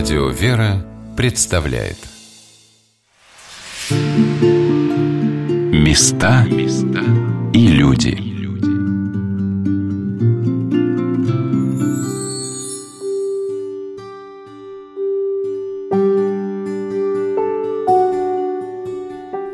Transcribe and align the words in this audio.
Радио 0.00 0.30
«Вера» 0.30 0.82
представляет. 1.14 1.98
Места 5.70 6.46
и 7.52 7.66
люди. 7.66 8.16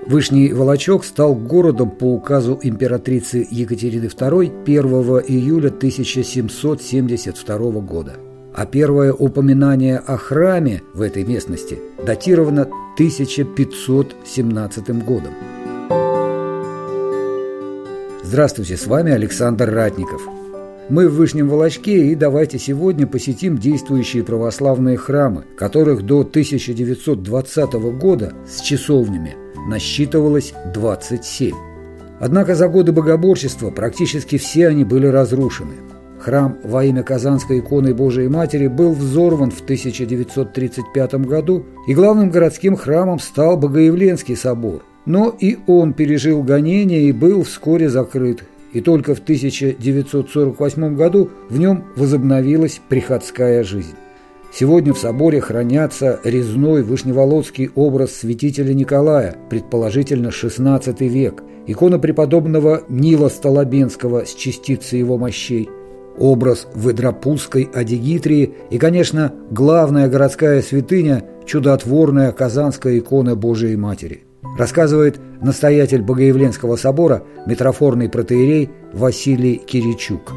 Вышний 0.07 0.53
Волочок 0.53 1.05
стал 1.05 1.35
городом 1.35 1.91
по 1.91 2.15
указу 2.15 2.57
императрицы 2.63 3.45
Екатерины 3.51 4.05
II 4.05 4.63
1 4.63 4.85
июля 5.27 5.71
1772 5.71 7.81
года– 7.81 8.15
а 8.57 8.65
первое 8.65 9.13
упоминание 9.13 9.99
о 9.99 10.17
храме 10.17 10.83
в 10.95 11.03
этой 11.03 11.25
местности 11.25 11.79
датировано 12.05 12.63
1517 12.95 15.05
годом. 15.05 15.35
Здравствуйте, 18.25 18.79
с 18.79 18.87
вами 18.87 19.13
Александр 19.13 19.71
Ратников. 19.71 20.23
Мы 20.89 21.09
в 21.09 21.15
Вышнем 21.15 21.49
Волочке 21.49 22.07
и 22.07 22.15
давайте 22.15 22.59
сегодня 22.59 23.07
посетим 23.07 23.59
действующие 23.59 24.25
православные 24.25 24.97
храмы, 24.97 25.45
которых 25.57 26.07
до 26.07 26.21
1920 26.21 27.73
года 27.99 28.33
с 28.49 28.63
часовнями 28.63 29.37
насчитывалось 29.69 30.55
27. 30.73 31.55
Однако 32.21 32.55
за 32.55 32.69
годы 32.69 32.93
богоборчества 32.93 33.71
практически 33.71 34.39
все 34.39 34.69
они 34.69 34.85
были 34.85 35.07
разрушены– 35.07 35.75
Храм 36.27 36.59
во 36.65 36.85
имя 36.85 37.05
Казанской 37.05 37.61
иконы 37.61 37.95
Божией 37.95 38.27
Матери 38.27 38.67
был 38.67 38.95
взорван 38.95 39.53
в 39.53 39.61
1935 39.61 41.15
году, 41.25 41.65
и 41.87 41.95
главным 41.95 42.33
городским 42.33 42.75
храмом 42.75 43.21
стал 43.21 43.57
Богоявленский 43.57 44.35
собор. 44.35 44.83
Но 45.05 45.33
и 45.39 45.57
он 45.69 45.93
пережил 45.93 46.43
гонения 46.43 47.03
и 47.03 47.13
был 47.13 47.45
вскоре 47.45 47.89
закрыт, 47.89 48.43
и 48.73 48.81
только 48.81 49.15
в 49.15 49.21
1948 49.21 50.97
году 50.97 51.31
в 51.49 51.61
нем 51.61 51.85
возобновилась 51.95 52.81
приходская 52.89 53.63
жизнь. 53.63 53.95
Сегодня 54.53 54.95
в 54.95 54.99
соборе 54.99 55.41
хранятся 55.41 56.19
резной 56.25 56.83
вышневолодский 56.83 57.71
образ 57.77 58.11
святителя 58.11 58.75
Николая, 58.75 59.37
предположительно 59.49 60.31
XVI 60.31 60.93
век, 61.07 61.45
икона 61.69 62.01
преподобного 62.01 62.83
Нила 62.89 63.29
Столобенского 63.29 64.25
с 64.25 64.35
частицей 64.35 64.99
его 64.99 65.19
мощей, 65.19 65.71
образ 66.19 66.67
Выдропузской 66.75 67.69
Адигитрии 67.73 68.55
и, 68.71 68.79
конечно, 68.79 69.33
главная 69.51 70.09
городская 70.09 70.63
святыня– 70.63 71.25
чудотворная 71.47 72.33
Казанская 72.33 72.99
икона 72.99 73.37
Божией 73.37 73.77
Матери. 73.77 74.25
Рассказывает 74.59 75.19
настоятель 75.41 76.03
Богоявленского 76.03 76.77
собора, 76.77 77.23
митрофорный 77.47 78.09
протеерей 78.09 78.71
Василий 78.93 79.57
Киричук. 79.57 80.33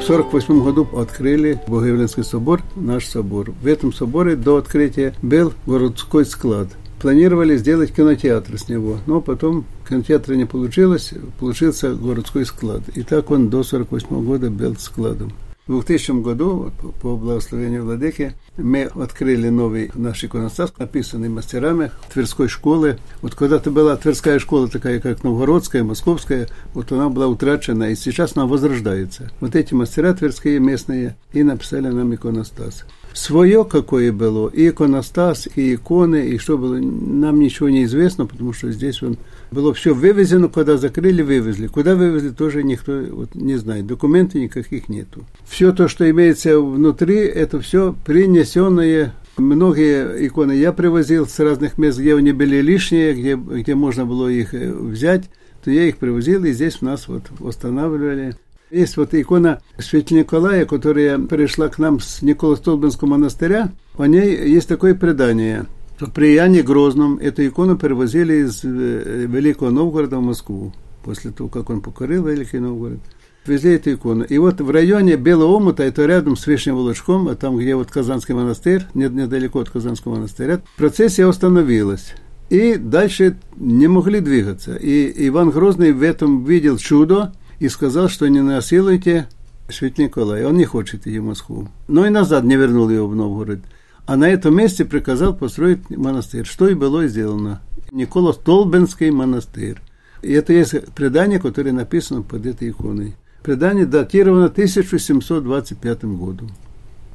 В 0.00 0.04
1948 0.04 0.64
году 0.64 0.88
открыли 0.98 1.60
Богоявленский 1.68 2.24
собор, 2.24 2.60
наш 2.74 3.06
собор. 3.06 3.52
В 3.62 3.66
этом 3.66 3.92
соборе 3.92 4.36
до 4.36 4.56
открытия 4.56 5.14
был 5.22 5.52
городской 5.66 6.24
склад– 6.24 6.68
планировали 7.02 7.56
сделать 7.56 7.92
кинотеатр 7.92 8.56
с 8.56 8.68
него, 8.68 8.98
но 9.06 9.20
потом 9.20 9.66
кинотеатра 9.88 10.34
не 10.34 10.44
получилось, 10.44 11.12
получился 11.40 11.94
городской 11.94 12.46
склад. 12.46 12.82
И 12.94 13.02
так 13.02 13.30
он 13.32 13.50
до 13.50 13.60
1948 13.60 14.24
года 14.24 14.50
был 14.50 14.76
складом. 14.76 15.32
В 15.66 15.72
2000 15.72 16.22
году, 16.22 16.72
по 17.00 17.16
благословению 17.16 17.84
Владыки, 17.84 18.34
мы 18.56 18.84
открыли 18.84 19.48
новый 19.48 19.90
наш 19.94 20.22
иконостас, 20.22 20.72
написанный 20.78 21.28
мастерами 21.28 21.90
Тверской 22.12 22.48
школы. 22.48 22.98
Вот 23.20 23.34
когда-то 23.34 23.70
была 23.70 23.96
Тверская 23.96 24.38
школа 24.38 24.68
такая, 24.68 25.00
как 25.00 25.24
Новгородская, 25.24 25.84
Московская, 25.84 26.48
вот 26.72 26.90
она 26.92 27.08
была 27.08 27.26
утрачена, 27.26 27.90
и 27.90 27.96
сейчас 27.96 28.36
она 28.36 28.46
возрождается. 28.46 29.30
Вот 29.40 29.56
эти 29.56 29.74
мастера 29.74 30.14
тверские 30.14 30.60
местные 30.60 31.16
и 31.32 31.42
написали 31.42 31.88
нам 31.88 32.14
иконостас 32.14 32.84
свое 33.14 33.64
какое 33.64 34.12
было, 34.12 34.48
и 34.48 34.68
иконостас, 34.68 35.48
и 35.54 35.74
иконы, 35.74 36.28
и 36.28 36.38
что 36.38 36.58
было, 36.58 36.76
нам 36.76 37.40
ничего 37.40 37.68
не 37.68 37.84
известно, 37.84 38.26
потому 38.26 38.52
что 38.52 38.70
здесь 38.70 39.02
он 39.02 39.16
было 39.50 39.74
все 39.74 39.94
вывезено, 39.94 40.48
когда 40.48 40.76
закрыли, 40.76 41.22
вывезли. 41.22 41.66
Куда 41.66 41.94
вывезли, 41.94 42.30
тоже 42.30 42.62
никто 42.62 43.00
вот, 43.10 43.34
не 43.34 43.56
знает. 43.56 43.86
Документов 43.86 44.36
никаких 44.36 44.88
нету. 44.88 45.24
Все 45.46 45.72
то, 45.72 45.88
что 45.88 46.08
имеется 46.10 46.58
внутри, 46.60 47.18
это 47.18 47.60
все 47.60 47.94
принесенное 48.04 49.14
Многие 49.38 50.26
иконы 50.26 50.52
я 50.52 50.72
привозил 50.72 51.26
с 51.26 51.38
разных 51.38 51.78
мест, 51.78 51.98
где 51.98 52.14
они 52.14 52.32
были 52.32 52.60
лишние, 52.60 53.14
где, 53.14 53.34
где 53.34 53.74
можно 53.74 54.04
было 54.04 54.28
их 54.28 54.52
э, 54.52 54.70
взять, 54.70 55.30
то 55.64 55.70
я 55.70 55.84
их 55.84 55.96
привозил, 55.96 56.44
и 56.44 56.52
здесь 56.52 56.82
у 56.82 56.84
нас 56.84 57.08
вот 57.08 57.22
восстанавливали. 57.38 58.34
Есть 58.72 58.96
вот 58.96 59.12
икона 59.12 59.60
Святителя 59.78 60.20
Николая, 60.20 60.64
которая 60.64 61.18
пришла 61.18 61.68
к 61.68 61.78
нам 61.78 62.00
с 62.00 62.22
Николо-Столбинского 62.22 63.06
монастыря. 63.06 63.70
О 63.98 64.06
ней 64.06 64.48
есть 64.48 64.66
такое 64.66 64.94
предание. 64.94 65.66
При 66.14 66.32
Яне 66.32 66.62
Грозном 66.62 67.18
эту 67.18 67.46
икону 67.46 67.76
перевозили 67.76 68.46
из 68.46 68.64
э, 68.64 69.26
Великого 69.28 69.70
Новгорода 69.70 70.16
в 70.16 70.22
Москву. 70.22 70.72
После 71.04 71.32
того, 71.32 71.50
как 71.50 71.68
он 71.68 71.82
покорил 71.82 72.26
Великий 72.26 72.60
Новгород. 72.60 73.00
Везли 73.44 73.74
эту 73.74 73.92
икону. 73.92 74.24
И 74.24 74.38
вот 74.38 74.62
в 74.62 74.70
районе 74.70 75.16
Белого 75.16 75.52
Омута, 75.56 75.82
это 75.82 76.06
рядом 76.06 76.34
с 76.34 76.46
Вишним 76.46 76.76
Волочком, 76.76 77.28
а 77.28 77.34
там, 77.34 77.58
где 77.58 77.76
вот 77.76 77.90
Казанский 77.90 78.34
монастырь, 78.34 78.84
недалеко 78.94 79.60
от 79.60 79.68
Казанского 79.68 80.14
монастыря, 80.14 80.62
процессия 80.78 81.28
остановилась. 81.28 82.14
И 82.48 82.76
дальше 82.76 83.36
не 83.56 83.86
могли 83.86 84.20
двигаться. 84.20 84.76
И 84.76 85.28
Иван 85.28 85.50
Грозный 85.50 85.92
в 85.92 86.02
этом 86.02 86.44
видел 86.44 86.78
чудо, 86.78 87.32
и 87.62 87.68
сказал, 87.68 88.08
что 88.08 88.26
не 88.26 88.40
насилуйте 88.40 89.28
Свят 89.68 89.96
Николая. 89.96 90.48
Он 90.48 90.56
не 90.56 90.64
хочет 90.64 91.06
идти 91.06 91.20
в 91.20 91.24
Москву. 91.24 91.68
Но 91.86 92.04
и 92.04 92.10
назад 92.10 92.42
не 92.42 92.56
вернул 92.56 92.90
его 92.90 93.06
в 93.06 93.14
Новгород. 93.14 93.60
А 94.04 94.16
на 94.16 94.28
этом 94.28 94.56
месте 94.56 94.84
приказал 94.84 95.32
построить 95.32 95.88
монастырь, 95.88 96.44
что 96.44 96.68
и 96.68 96.74
было 96.74 97.06
сделано. 97.06 97.62
Никола 97.92 98.32
Толбенский 98.32 99.12
монастырь. 99.12 99.76
И 100.22 100.32
это 100.32 100.52
есть 100.52 100.92
предание, 100.96 101.38
которое 101.38 101.70
написано 101.70 102.22
под 102.22 102.46
этой 102.46 102.70
иконой. 102.70 103.14
Предание 103.44 103.86
датировано 103.86 104.46
1725 104.46 106.02
годом. 106.02 106.50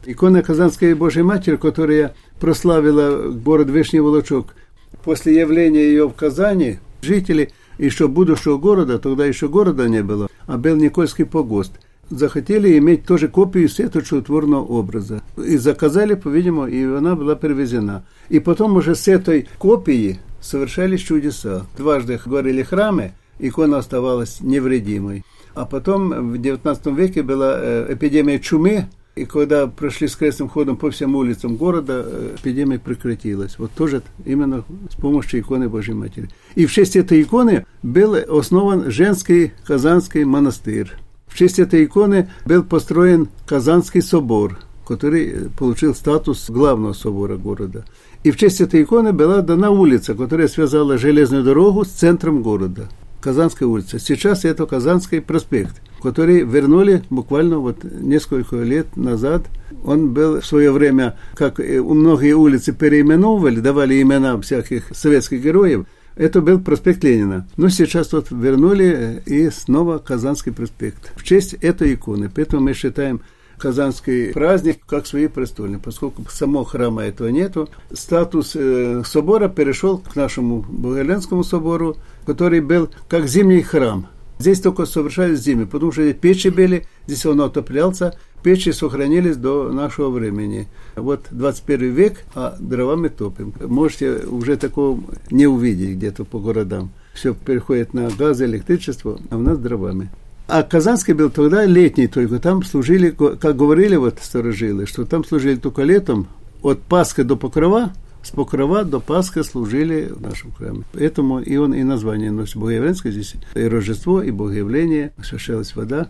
Икона 0.05 0.43
Казанской 0.43 0.93
Божьей 0.93 1.23
Матери, 1.23 1.57
которая 1.57 2.15
прославила 2.39 3.31
город 3.31 3.69
Вишний 3.69 3.99
Волочок, 3.99 4.55
после 5.03 5.37
явления 5.41 5.89
ее 5.89 6.07
в 6.07 6.13
Казани, 6.13 6.79
жители 7.01 7.51
еще 7.77 8.07
будущего 8.07 8.57
города, 8.57 8.99
тогда 8.99 9.25
еще 9.25 9.47
города 9.47 9.87
не 9.87 10.03
было, 10.03 10.29
а 10.45 10.57
был 10.57 10.75
Никольский 10.75 11.25
погост, 11.25 11.73
захотели 12.09 12.77
иметь 12.77 13.05
тоже 13.05 13.27
копию 13.27 13.69
этого 13.77 14.03
чудотворного 14.03 14.63
образа. 14.63 15.21
И 15.37 15.57
заказали, 15.57 16.15
по-видимому, 16.15 16.67
и 16.67 16.83
она 16.83 17.15
была 17.15 17.35
привезена. 17.35 18.05
И 18.29 18.39
потом 18.39 18.75
уже 18.75 18.95
с 18.95 19.07
этой 19.07 19.47
копии 19.57 20.19
совершались 20.41 21.01
чудеса. 21.01 21.65
Дважды 21.77 22.19
говорили 22.23 22.63
храмы, 22.63 23.13
икона 23.39 23.77
оставалась 23.77 24.41
невредимой. 24.41 25.23
А 25.53 25.65
потом 25.65 26.31
в 26.31 26.35
XIX 26.35 26.95
веке 26.95 27.23
была 27.23 27.55
э, 27.57 27.93
эпидемия 27.93 28.39
чумы, 28.39 28.87
и 29.17 29.25
когда 29.25 29.67
прошли 29.67 30.07
с 30.07 30.15
крестным 30.15 30.47
ходом 30.49 30.77
по 30.77 30.91
всем 30.91 31.15
улицам 31.15 31.55
города, 31.55 32.03
э, 32.05 32.35
эпидемия 32.39 32.79
прекратилась. 32.79 33.57
Вот 33.57 33.71
тоже 33.71 34.03
именно 34.25 34.63
с 34.91 34.95
помощью 34.95 35.39
иконы 35.39 35.67
Божьей 35.69 35.95
Матери. 35.95 36.29
И 36.55 36.65
в 36.65 36.71
честь 36.71 36.95
этой 36.95 37.21
иконы 37.21 37.65
был 37.83 38.15
основан 38.15 38.91
женский 38.91 39.53
Казанский 39.65 40.23
монастырь. 40.23 40.91
В 41.27 41.35
честь 41.35 41.59
этой 41.59 41.85
иконы 41.85 42.29
был 42.45 42.63
построен 42.63 43.29
Казанский 43.45 44.01
собор, 44.01 44.59
который 44.87 45.49
получил 45.57 45.93
статус 45.93 46.49
главного 46.49 46.93
собора 46.93 47.37
города. 47.37 47.85
И 48.23 48.31
в 48.31 48.37
честь 48.37 48.61
этой 48.61 48.83
иконы 48.83 49.13
была 49.13 49.41
дана 49.41 49.71
улица, 49.71 50.15
которая 50.15 50.47
связала 50.47 50.97
железную 50.97 51.43
дорогу 51.43 51.85
с 51.85 51.89
центром 51.89 52.41
города. 52.41 52.87
Казанская 53.21 53.67
улица. 53.67 53.99
Сейчас 53.99 54.45
это 54.45 54.65
Казанский 54.65 55.21
проспект 55.21 55.81
который 56.01 56.43
вернули 56.43 57.03
буквально 57.09 57.59
вот 57.59 57.83
несколько 57.83 58.57
лет 58.57 58.95
назад. 58.95 59.43
Он 59.83 60.13
был 60.13 60.41
в 60.41 60.45
свое 60.45 60.71
время, 60.71 61.17
как 61.35 61.59
у 61.59 61.93
многие 61.93 62.33
улицы 62.33 62.73
переименовывали, 62.73 63.59
давали 63.59 64.01
имена 64.01 64.39
всяких 64.39 64.85
советских 64.93 65.41
героев, 65.43 65.85
это 66.15 66.41
был 66.41 66.59
проспект 66.59 67.03
Ленина. 67.03 67.47
Но 67.57 67.69
сейчас 67.69 68.11
вот 68.11 68.31
вернули 68.31 69.21
и 69.25 69.49
снова 69.51 69.99
Казанский 69.99 70.51
проспект 70.51 71.11
в 71.15 71.23
честь 71.23 71.53
этой 71.55 71.93
иконы. 71.93 72.29
Поэтому 72.33 72.63
мы 72.63 72.73
считаем 72.73 73.21
казанский 73.57 74.33
праздник 74.33 74.79
как 74.85 75.07
свои 75.07 75.27
престольные, 75.27 75.79
поскольку 75.79 76.23
самого 76.29 76.65
храма 76.65 77.03
этого 77.03 77.29
нету. 77.29 77.69
Статус 77.91 78.55
э, 78.55 79.03
собора 79.05 79.49
перешел 79.49 79.97
к 79.99 80.15
нашему 80.15 80.65
Боголенскому 80.67 81.43
собору, 81.43 81.97
который 82.25 82.61
был 82.61 82.89
как 83.07 83.27
зимний 83.27 83.61
храм– 83.61 84.07
Здесь 84.39 84.61
только 84.61 84.85
совершались 84.85 85.39
зимы, 85.39 85.65
потому 85.65 85.91
что 85.91 86.13
печи 86.13 86.49
были, 86.49 86.85
здесь 87.07 87.25
он 87.25 87.41
отоплялся, 87.41 88.17
печи 88.43 88.71
сохранились 88.71 89.35
до 89.35 89.71
нашего 89.71 90.09
времени. 90.09 90.67
Вот 90.95 91.25
21 91.31 91.93
век, 91.93 92.23
а 92.35 92.55
дровами 92.59 93.07
топим. 93.07 93.53
Можете 93.59 94.25
уже 94.27 94.57
такого 94.57 95.01
не 95.31 95.47
увидеть 95.47 95.97
где-то 95.97 96.23
по 96.23 96.39
городам. 96.39 96.91
Все 97.13 97.33
переходит 97.33 97.95
на 97.95 98.09
газ, 98.11 98.39
электричество, 98.41 99.19
а 99.31 99.37
у 99.37 99.41
нас 99.41 99.57
дровами. 99.57 100.11
А 100.47 100.63
Казанский 100.63 101.13
был 101.13 101.29
тогда 101.29 101.65
летний 101.65 102.07
только. 102.07 102.39
Там 102.39 102.63
служили, 102.63 103.09
как 103.09 103.55
говорили 103.57 103.97
вот 103.97 104.19
старожилы, 104.21 104.85
что 104.85 105.05
там 105.05 105.25
служили 105.25 105.57
только 105.57 105.83
летом, 105.83 106.27
от 106.63 106.81
Пасхи 106.81 107.23
до 107.23 107.35
Покрова, 107.35 107.91
с 108.23 108.31
Покрова 108.31 108.83
до 108.83 108.99
Пасхи 108.99 109.43
служили 109.43 110.09
в 110.09 110.21
нашем 110.21 110.51
храме. 110.53 110.83
Поэтому 110.93 111.39
и 111.39 111.57
он 111.57 111.73
и 111.73 111.83
название 111.83 112.31
носит 112.31 112.57
Богоявленское 112.57 113.11
здесь. 113.11 113.35
И 113.55 113.63
Рождество, 113.63 114.21
и 114.21 114.31
Богоявление, 114.31 115.11
освящалась 115.17 115.75
вода. 115.75 116.07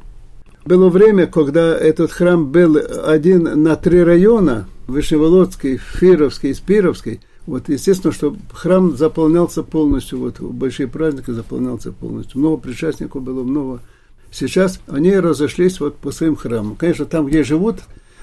Было 0.65 0.89
время, 0.89 1.27
когда 1.27 1.75
этот 1.75 2.11
храм 2.11 2.51
был 2.51 2.77
один 3.05 3.63
на 3.63 3.75
три 3.75 4.03
района, 4.03 4.67
Вышневолодский, 4.87 5.77
Фировский 5.77 6.53
Спировский. 6.53 7.21
Вот, 7.45 7.69
естественно, 7.69 8.13
что 8.13 8.35
храм 8.51 8.95
заполнялся 8.95 9.63
полностью, 9.63 10.19
вот, 10.19 10.39
большие 10.41 10.87
праздники 10.87 11.31
заполнялся 11.31 11.91
полностью. 11.91 12.39
Много 12.39 12.57
причастников 12.57 13.23
было, 13.23 13.43
много. 13.43 13.81
Сейчас 14.31 14.79
они 14.88 15.15
разошлись 15.15 15.79
вот 15.79 15.97
по 15.97 16.12
своим 16.12 16.35
храмам. 16.35 16.75
Конечно, 16.75 17.06
там, 17.06 17.25
где 17.27 17.44
живут, 17.44 17.77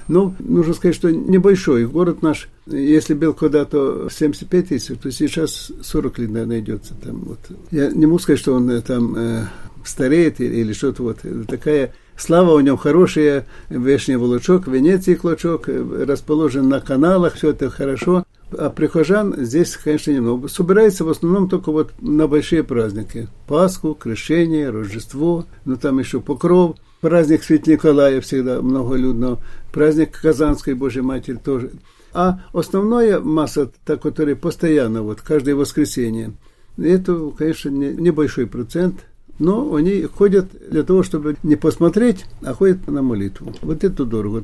ну, 0.07 0.35
нужно 0.39 0.73
сказать, 0.73 0.95
что 0.95 1.11
небольшой. 1.11 1.85
Город 1.87 2.21
наш, 2.21 2.47
если 2.67 3.13
был 3.13 3.33
когда-то 3.33 4.07
75 4.11 4.67
тысяч, 4.67 4.97
то 4.99 5.11
сейчас 5.11 5.71
40 5.81 6.19
лет, 6.19 6.29
наверное, 6.29 6.59
идется 6.59 6.93
там. 6.93 7.19
Вот. 7.25 7.39
Я 7.71 7.89
не 7.89 8.05
могу 8.05 8.19
сказать, 8.19 8.39
что 8.39 8.53
он 8.53 8.69
э, 8.69 8.81
там 8.81 9.15
э, 9.17 9.45
стареет 9.83 10.39
или 10.39 10.73
что-то 10.73 11.03
вот. 11.03 11.17
Такая 11.47 11.93
слава 12.17 12.51
у 12.53 12.59
него 12.59 12.77
хорошая, 12.77 13.47
Вешний 13.69 14.15
Волочок, 14.15 14.67
Венеции 14.67 15.15
Клочок, 15.15 15.69
э, 15.69 16.05
расположен 16.07 16.69
на 16.69 16.81
каналах, 16.81 17.33
все 17.35 17.49
это 17.49 17.69
хорошо. 17.69 18.25
А 18.51 18.69
прихожан 18.69 19.35
здесь, 19.37 19.75
конечно, 19.75 20.11
немного. 20.11 20.47
Собирается 20.47 21.03
в 21.03 21.09
основном 21.09 21.49
только 21.49 21.71
вот 21.71 21.91
на 21.99 22.27
большие 22.27 22.63
праздники. 22.63 23.27
Пасху, 23.47 23.95
Крещение, 23.95 24.69
Рождество, 24.69 25.45
ну 25.65 25.75
там 25.77 25.99
еще 25.99 26.21
Покров. 26.21 26.75
Праздник 27.01 27.43
Свят 27.43 27.67
Николая 27.67 28.21
всегда 28.21 28.61
многолюдно. 28.61 29.39
Праздник 29.71 30.19
Казанской 30.19 30.73
Божьей 30.73 31.01
Матери 31.01 31.35
тоже. 31.35 31.71
А 32.13 32.39
основная 32.53 33.19
масса, 33.19 33.69
та, 33.83 33.97
которая 33.97 34.35
постоянно, 34.35 35.03
вот 35.03 35.21
каждое 35.21 35.53
воскресенье, 35.53 36.31
это, 36.77 37.31
конечно, 37.37 37.69
не, 37.69 37.89
небольшой 37.89 38.47
процент, 38.47 39.01
но 39.37 39.75
они 39.75 40.03
ходят 40.03 40.47
для 40.69 40.83
того, 40.83 41.03
чтобы 41.03 41.35
не 41.43 41.57
посмотреть, 41.57 42.25
а 42.41 42.53
ходят 42.53 42.87
на 42.87 43.01
молитву. 43.01 43.53
Вот 43.61 43.83
это 43.83 44.05
дорого. 44.05 44.43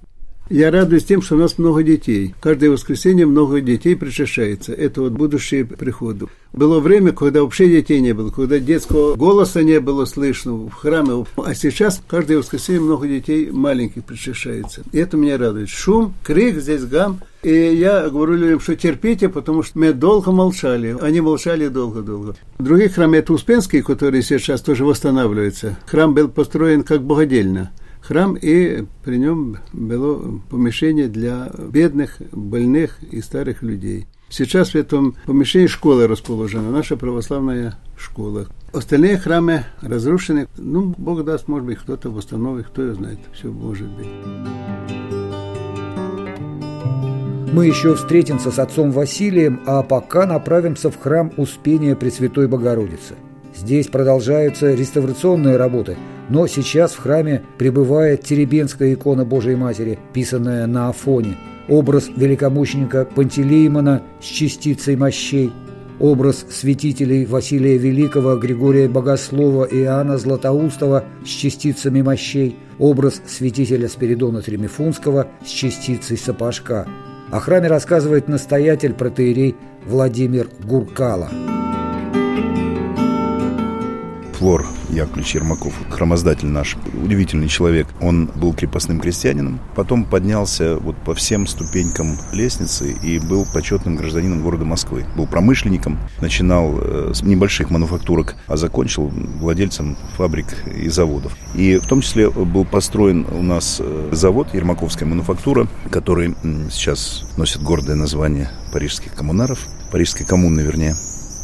Я 0.52 0.70
радуюсь 0.70 1.06
тем, 1.06 1.22
что 1.22 1.36
у 1.36 1.38
нас 1.38 1.58
много 1.58 1.82
детей. 1.82 2.36
Каждое 2.42 2.72
воскресенье 2.72 3.26
много 3.26 3.62
детей 3.62 3.96
причащается. 3.96 4.74
Это 4.74 5.04
вот 5.04 5.14
будущие 5.14 5.64
приходы. 5.64 6.26
Было 6.52 6.82
время, 6.82 7.14
когда 7.14 7.42
вообще 7.42 7.70
детей 7.70 8.02
не 8.02 8.14
было, 8.14 8.32
когда 8.32 8.60
детского 8.60 9.16
голоса 9.16 9.64
не 9.64 9.80
было 9.80 10.04
слышно 10.04 10.52
в 10.68 10.74
храме. 10.74 11.26
А 11.38 11.56
сейчас 11.56 12.04
каждое 12.06 12.40
воскресенье 12.40 12.82
много 12.82 13.08
детей 13.08 13.50
маленьких 13.50 14.04
причащается. 14.04 14.84
И 14.92 14.98
это 14.98 15.16
меня 15.16 15.38
радует. 15.38 15.70
Шум, 15.70 16.14
крик, 16.22 16.58
здесь 16.58 16.84
гам. 16.84 17.22
И 17.44 17.54
я 17.54 18.10
говорю 18.10 18.34
людям, 18.34 18.60
что 18.60 18.76
терпите, 18.76 19.30
потому 19.30 19.64
что 19.64 19.80
мы 19.80 19.94
долго 19.94 20.34
молчали. 20.34 20.98
Они 21.00 21.22
молчали 21.22 21.70
долго-долго. 21.70 22.36
В 22.58 22.64
других 22.64 22.96
храмах, 22.96 23.20
это 23.20 23.32
Успенский, 23.32 23.82
который 23.82 24.22
сейчас 24.22 24.60
тоже 24.60 24.84
восстанавливается. 24.84 25.78
Храм 25.86 26.14
был 26.14 26.28
построен 26.28 26.84
как 26.84 27.04
богодельно 27.04 27.72
храм, 28.02 28.36
и 28.36 28.86
при 29.04 29.18
нем 29.18 29.58
было 29.74 30.42
помещение 30.50 31.08
для 31.08 31.52
бедных, 31.58 32.18
больных 32.32 33.02
и 33.04 33.22
старых 33.22 33.62
людей. 33.64 34.08
Сейчас 34.30 34.70
в 34.70 34.76
этом 34.76 35.16
помещении 35.26 35.68
школа 35.68 36.08
расположена, 36.08 36.72
наша 36.72 36.96
православная 36.96 37.76
школа. 37.98 38.48
Остальные 38.74 39.18
храмы 39.18 39.66
разрушены. 39.82 40.48
Ну, 40.58 40.96
Бог 40.98 41.26
даст, 41.26 41.50
может 41.50 41.66
быть, 41.66 41.80
кто-то 41.80 42.10
восстановит, 42.10 42.68
кто 42.68 42.84
ее 42.84 42.94
знает. 42.94 43.20
Все 43.34 43.52
может 43.52 43.90
быть. 43.90 44.08
Мы 47.52 47.68
еще 47.68 47.96
встретимся 47.96 48.50
с 48.50 48.60
отцом 48.60 48.92
Василием, 48.92 49.60
а 49.66 49.84
пока 49.84 50.26
направимся 50.26 50.90
в 50.90 50.98
храм 50.98 51.34
Успения 51.36 51.98
Пресвятой 51.98 52.48
Богородицы. 52.48 53.16
Здесь 53.62 53.88
продолжаются 53.88 54.74
реставрационные 54.74 55.56
работы– 55.56 55.96
но 56.32 56.48
сейчас 56.48 56.94
в 56.94 57.00
храме 57.00 57.44
пребывает 57.58 58.24
Теребенская 58.24 58.94
икона 58.94 59.26
Божией 59.26 59.58
Матери, 59.58 60.00
писанная 60.14 60.66
на 60.66 60.88
Афоне, 60.88 61.36
образ 61.68 62.10
великомученика 62.16 63.04
Пантелеймона 63.04 64.02
с 64.22 64.26
частицей 64.26 64.96
мощей, 64.96 65.52
образ 66.00 66.46
святителей 66.50 67.26
Василия 67.26 67.78
Великого, 67.78 68.38
Григория 68.38 68.88
Богослова 68.88 69.66
и 69.66 69.82
Иоанна 69.82 70.18
Златоустова 70.18 71.04
с 71.26 71.28
частицами 71.28 72.02
мощей, 72.02 72.58
образ 72.80 73.22
святителя 73.28 73.90
Спиридона 73.90 74.42
Тремифунского 74.42 75.28
с 75.46 75.50
частицей 75.50 76.18
сапожка. 76.18 76.88
О 77.30 77.42
храме 77.42 77.68
рассказывает 77.68 78.30
настоятель 78.30 78.94
протеерей 78.94 79.58
Владимир 79.86 80.48
Гуркала. 80.64 81.30
Флор 84.42 84.66
Яковлевич 84.90 85.36
Ермаков, 85.36 85.72
хромоздатель 85.92 86.48
наш, 86.48 86.76
удивительный 87.00 87.48
человек. 87.48 87.88
Он 88.02 88.26
был 88.26 88.56
крепостным 88.56 89.00
крестьянином, 89.00 89.60
потом 89.76 90.04
поднялся 90.04 90.78
вот 90.78 90.96
по 90.98 91.14
всем 91.14 91.46
ступенькам 91.46 92.18
лестницы 92.34 92.92
и 92.92 93.20
был 93.20 93.46
почетным 93.54 93.98
гражданином 93.98 94.42
города 94.42 94.66
Москвы. 94.66 95.06
Был 95.16 95.28
промышленником, 95.28 96.00
начинал 96.22 96.74
э, 96.76 97.12
с 97.14 97.22
небольших 97.22 97.70
мануфактурок, 97.70 98.36
а 98.48 98.58
закончил 98.58 99.10
владельцем 99.10 99.96
фабрик 100.18 100.48
и 100.76 100.90
заводов. 100.90 101.38
И 101.54 101.78
в 101.78 101.86
том 101.86 102.02
числе 102.02 102.28
был 102.32 102.66
построен 102.66 103.28
у 103.32 103.44
нас 103.44 103.78
э, 103.80 104.10
завод 104.12 104.56
Ермаковская 104.56 105.08
мануфактура, 105.08 105.68
который 105.92 106.34
сейчас 106.72 107.26
носит 107.38 107.62
гордое 107.62 107.96
название 107.96 108.50
парижских 108.74 109.14
коммунаров, 109.14 109.60
парижской 109.92 110.26
коммуны, 110.26 110.62
вернее. 110.62 110.96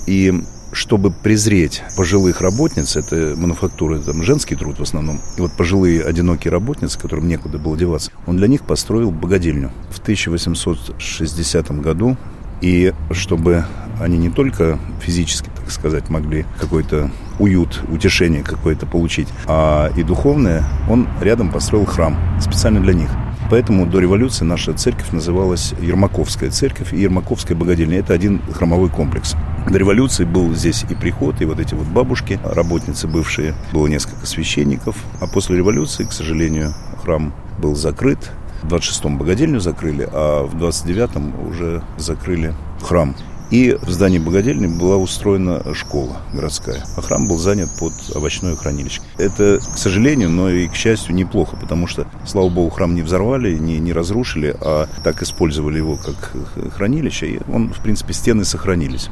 И 0.08 0.34
чтобы 0.72 1.12
презреть 1.12 1.84
пожилых 1.96 2.42
работниц, 2.42 2.96
это 2.96 3.36
мануфактура, 3.38 4.00
там 4.00 4.24
женский 4.24 4.56
труд 4.56 4.80
в 4.80 4.84
основном, 4.84 5.20
и 5.38 5.42
вот 5.42 5.52
пожилые 5.54 6.04
одинокие 6.04 6.52
работницы, 6.52 7.00
которым 7.00 7.28
некуда 7.28 7.58
было 7.58 7.78
деваться, 7.78 8.12
он 8.26 8.38
для 8.38 8.48
них 8.48 8.64
построил 8.64 9.12
богадельню 9.12 9.72
в 9.90 10.00
1860 10.00 11.72
году. 11.82 12.18
И 12.60 12.92
чтобы 13.12 13.66
они 14.02 14.18
не 14.18 14.32
только 14.32 14.80
физически, 15.00 15.50
так 15.56 15.70
сказать, 15.70 16.10
могли 16.10 16.44
какой-то 16.60 17.12
уют, 17.38 17.84
утешение 17.88 18.42
какое-то 18.42 18.88
получить, 18.88 19.28
а 19.46 19.92
и 19.96 20.02
духовное, 20.02 20.64
он 20.90 21.08
рядом 21.22 21.52
построил 21.52 21.86
храм 21.86 22.18
специально 22.42 22.80
для 22.80 22.94
них. 22.94 23.10
Поэтому 23.50 23.86
до 23.86 24.00
революции 24.00 24.44
наша 24.44 24.74
церковь 24.74 25.12
называлась 25.12 25.74
Ермаковская 25.80 26.50
церковь 26.50 26.94
и 26.94 27.00
Ермаковская 27.00 27.56
богадельня. 27.56 28.00
Это 28.00 28.14
один 28.14 28.42
храмовой 28.52 28.90
комплекс. 28.90 29.36
До 29.70 29.78
революции 29.78 30.24
был 30.24 30.56
здесь 30.56 30.86
и 30.90 30.96
приход, 30.96 31.42
и 31.42 31.46
вот 31.46 31.60
эти 31.60 31.74
вот 31.74 31.88
бабушки, 31.88 32.40
работницы 32.42 33.06
бывшие. 33.06 33.54
Было 33.74 33.88
несколько 33.88 34.26
священников. 34.26 34.96
А 35.20 35.28
после 35.28 35.58
революции, 35.58 36.06
к 36.06 36.14
сожалению, 36.14 36.74
храм 37.04 37.34
был 37.60 37.76
закрыт. 37.76 38.32
В 38.64 38.74
26-м 38.74 39.18
богадельню 39.18 39.60
закрыли, 39.60 40.08
а 40.10 40.46
в 40.46 40.56
29-м 40.56 41.50
уже 41.50 41.84
закрыли 41.98 42.54
храм. 42.82 43.14
И 43.52 43.78
в 43.82 43.90
здании 43.90 44.20
богадельни 44.20 44.68
была 44.68 44.96
устроена 44.96 45.62
школа 45.74 46.18
городская, 46.34 46.84
а 46.96 47.02
храм 47.02 47.28
был 47.28 47.38
занят 47.38 47.70
под 47.80 47.94
овощное 48.16 48.56
хранилище. 48.56 49.02
Это, 49.18 49.60
к 49.60 49.78
сожалению, 49.78 50.30
но 50.30 50.50
и 50.50 50.68
к 50.68 50.76
счастью, 50.76 51.16
неплохо, 51.16 51.56
потому 51.56 51.88
что, 51.88 52.08
слава 52.26 52.50
богу, 52.50 52.70
храм 52.70 52.94
не 52.96 53.02
взорвали, 53.02 53.58
не, 53.58 53.80
не 53.80 53.94
разрушили, 53.94 54.56
а 54.60 54.88
так 55.04 55.22
использовали 55.24 55.78
его 55.78 55.98
как 55.98 56.34
хранилище, 56.74 57.28
и 57.28 57.40
он, 57.52 57.74
в 57.74 57.80
принципе, 57.82 58.14
стены 58.14 58.44
сохранились. 58.44 59.10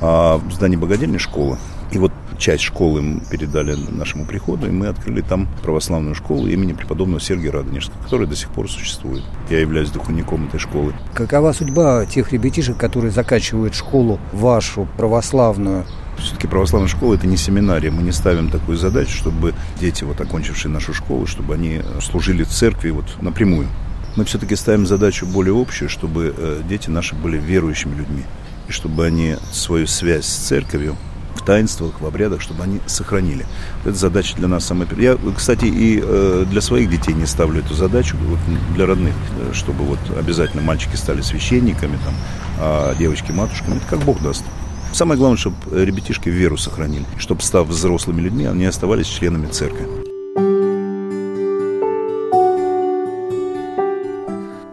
А 0.00 0.38
в 0.38 0.52
здании 0.52 0.76
богадельни 0.76 1.18
школа. 1.18 1.58
И 1.90 1.98
вот 1.98 2.12
часть 2.38 2.62
школы 2.62 3.02
мы 3.02 3.20
передали 3.20 3.74
нашему 3.90 4.24
приходу, 4.26 4.66
и 4.66 4.70
мы 4.70 4.88
открыли 4.88 5.22
там 5.22 5.48
православную 5.62 6.14
школу 6.14 6.46
имени 6.46 6.72
преподобного 6.72 7.20
Сергия 7.20 7.50
Радонежского, 7.50 8.02
которая 8.02 8.28
до 8.28 8.36
сих 8.36 8.50
пор 8.50 8.70
существует. 8.70 9.24
Я 9.50 9.60
являюсь 9.60 9.90
духовником 9.90 10.46
этой 10.46 10.60
школы. 10.60 10.94
Какова 11.14 11.52
судьба 11.52 12.04
тех 12.06 12.32
ребятишек, 12.32 12.76
которые 12.76 13.10
заканчивают 13.10 13.74
школу 13.74 14.20
вашу 14.32 14.86
православную? 14.96 15.84
Все-таки 16.18 16.46
православная 16.48 16.88
школа– 16.88 17.14
это 17.14 17.26
не 17.26 17.36
семинария. 17.36 17.90
Мы 17.90 18.02
не 18.02 18.12
ставим 18.12 18.50
такую 18.50 18.76
задачу, 18.76 19.16
чтобы 19.16 19.54
дети, 19.80 20.04
вот 20.04 20.20
окончившие 20.20 20.70
нашу 20.70 20.92
школу, 20.92 21.26
чтобы 21.26 21.54
они 21.54 21.80
служили 22.00 22.42
в 22.42 22.48
церкви 22.48 22.90
вот 22.90 23.06
напрямую. 23.20 23.68
Мы 24.16 24.24
все-таки 24.24 24.56
ставим 24.56 24.86
задачу 24.86 25.26
более 25.26 25.58
общую, 25.58 25.88
чтобы 25.88 26.34
э, 26.36 26.62
дети 26.68 26.90
наши 26.90 27.14
были 27.14 27.38
верующими 27.38 27.94
людьми. 27.94 28.24
И 28.68 28.72
чтобы 28.72 29.06
они 29.06 29.36
свою 29.52 29.86
связь 29.86 30.26
с 30.26 30.48
церковью 30.48 30.96
в 31.34 31.44
таинствах, 31.44 32.00
в 32.00 32.06
обрядах, 32.06 32.40
чтобы 32.40 32.62
они 32.64 32.80
сохранили. 32.86 33.46
Это 33.84 33.94
задача 33.94 34.36
для 34.36 34.48
нас 34.48 34.64
самая. 34.66 34.88
Я, 34.96 35.16
кстати, 35.36 35.64
и 35.64 36.00
э, 36.02 36.44
для 36.50 36.60
своих 36.60 36.90
детей 36.90 37.14
не 37.14 37.26
ставлю 37.26 37.60
эту 37.60 37.74
задачу, 37.74 38.16
вот 38.20 38.38
для 38.74 38.86
родных, 38.86 39.14
э, 39.40 39.52
чтобы 39.54 39.84
вот 39.84 39.98
обязательно 40.18 40.62
мальчики 40.62 40.96
стали 40.96 41.20
священниками, 41.20 41.98
там, 42.04 42.14
а 42.58 42.94
девочки 42.96 43.32
матушками. 43.32 43.76
Это 43.76 43.86
как 43.88 44.00
Бог 44.00 44.20
даст. 44.22 44.44
Самое 44.92 45.18
главное, 45.18 45.38
чтобы 45.38 45.56
ребятишки 45.70 46.28
веру 46.28 46.56
сохранили, 46.56 47.04
чтобы, 47.18 47.42
став 47.42 47.68
взрослыми 47.68 48.20
людьми, 48.20 48.46
они 48.46 48.66
оставались 48.66 49.06
членами 49.06 49.46
церкви. 49.46 50.07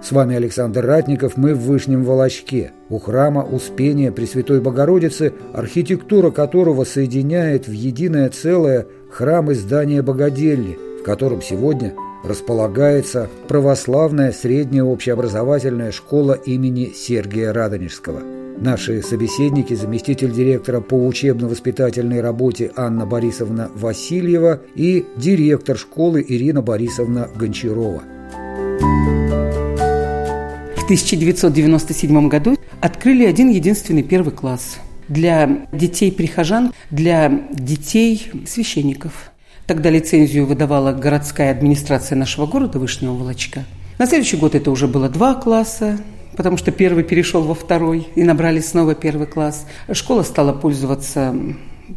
С 0.06 0.12
вами 0.12 0.36
Александр 0.36 0.86
Ратников, 0.86 1.36
мы 1.36 1.56
в 1.56 1.62
Вышнем 1.62 2.04
Волочке, 2.04 2.74
у 2.90 3.00
храма 3.00 3.42
Успения 3.42 4.12
Пресвятой 4.12 4.62
Богородицы, 4.62 5.34
архитектура 5.52 6.30
которого 6.30 6.84
соединяет 6.84 7.68
в 7.68 7.72
единое 7.72 8.30
целое 8.30 8.86
храм 9.10 9.50
и 9.50 9.56
здание 9.56 10.04
Богодельни, 10.04 10.78
в 11.02 11.04
котором 11.04 11.42
сегодня 11.42 11.96
располагается 12.24 13.32
православная 13.48 14.32
средняя 14.32 14.84
общеобразовательная 14.84 15.92
школа 15.92 16.34
имени 16.34 16.94
Сергия 16.96 17.52
Радонежского. 17.52 18.20
Наши 18.60 19.02
собеседники– 19.02 19.74
заместитель 19.76 20.32
директора 20.32 20.82
по 20.82 21.04
учебно-воспитательной 21.04 22.22
работе 22.22 22.72
Анна 22.76 23.08
Борисовна 23.08 23.72
Васильева 23.74 24.62
и 24.76 25.04
директор 25.18 25.76
школы 25.76 26.24
Ирина 26.28 26.62
Борисовна 26.62 27.28
Гончарова. 27.36 28.04
В 28.80 29.15
1997 30.86 32.28
году 32.28 32.58
открыли 32.80 33.26
один 33.26 33.50
единственный 33.50 34.04
первый 34.04 34.32
класс 34.32 34.78
для 35.08 35.68
детей-прихожан, 35.72 36.74
для 36.92 37.48
детей 37.52 38.32
священников. 38.46 39.32
Тогда 39.66 39.90
лицензию 39.90 40.46
выдавала 40.46 40.94
городская 40.94 41.50
администрация 41.50 42.16
нашего 42.16 42.46
города 42.46 42.78
Вышнего 42.78 43.14
Волочка. 43.14 43.64
На 43.98 44.06
следующий 44.06 44.38
год 44.38 44.54
это 44.54 44.70
уже 44.70 44.88
было 44.88 45.10
два 45.10 45.34
класса, 45.34 45.98
потому 46.38 46.56
что 46.56 46.72
первый 46.72 47.04
перешел 47.04 47.42
во 47.42 47.56
второй 47.56 48.08
и 48.14 48.22
набрали 48.22 48.60
снова 48.60 48.94
первый 48.94 49.26
класс. 49.26 49.66
Школа 49.92 50.22
стала 50.22 50.54
пользоваться 50.54 51.36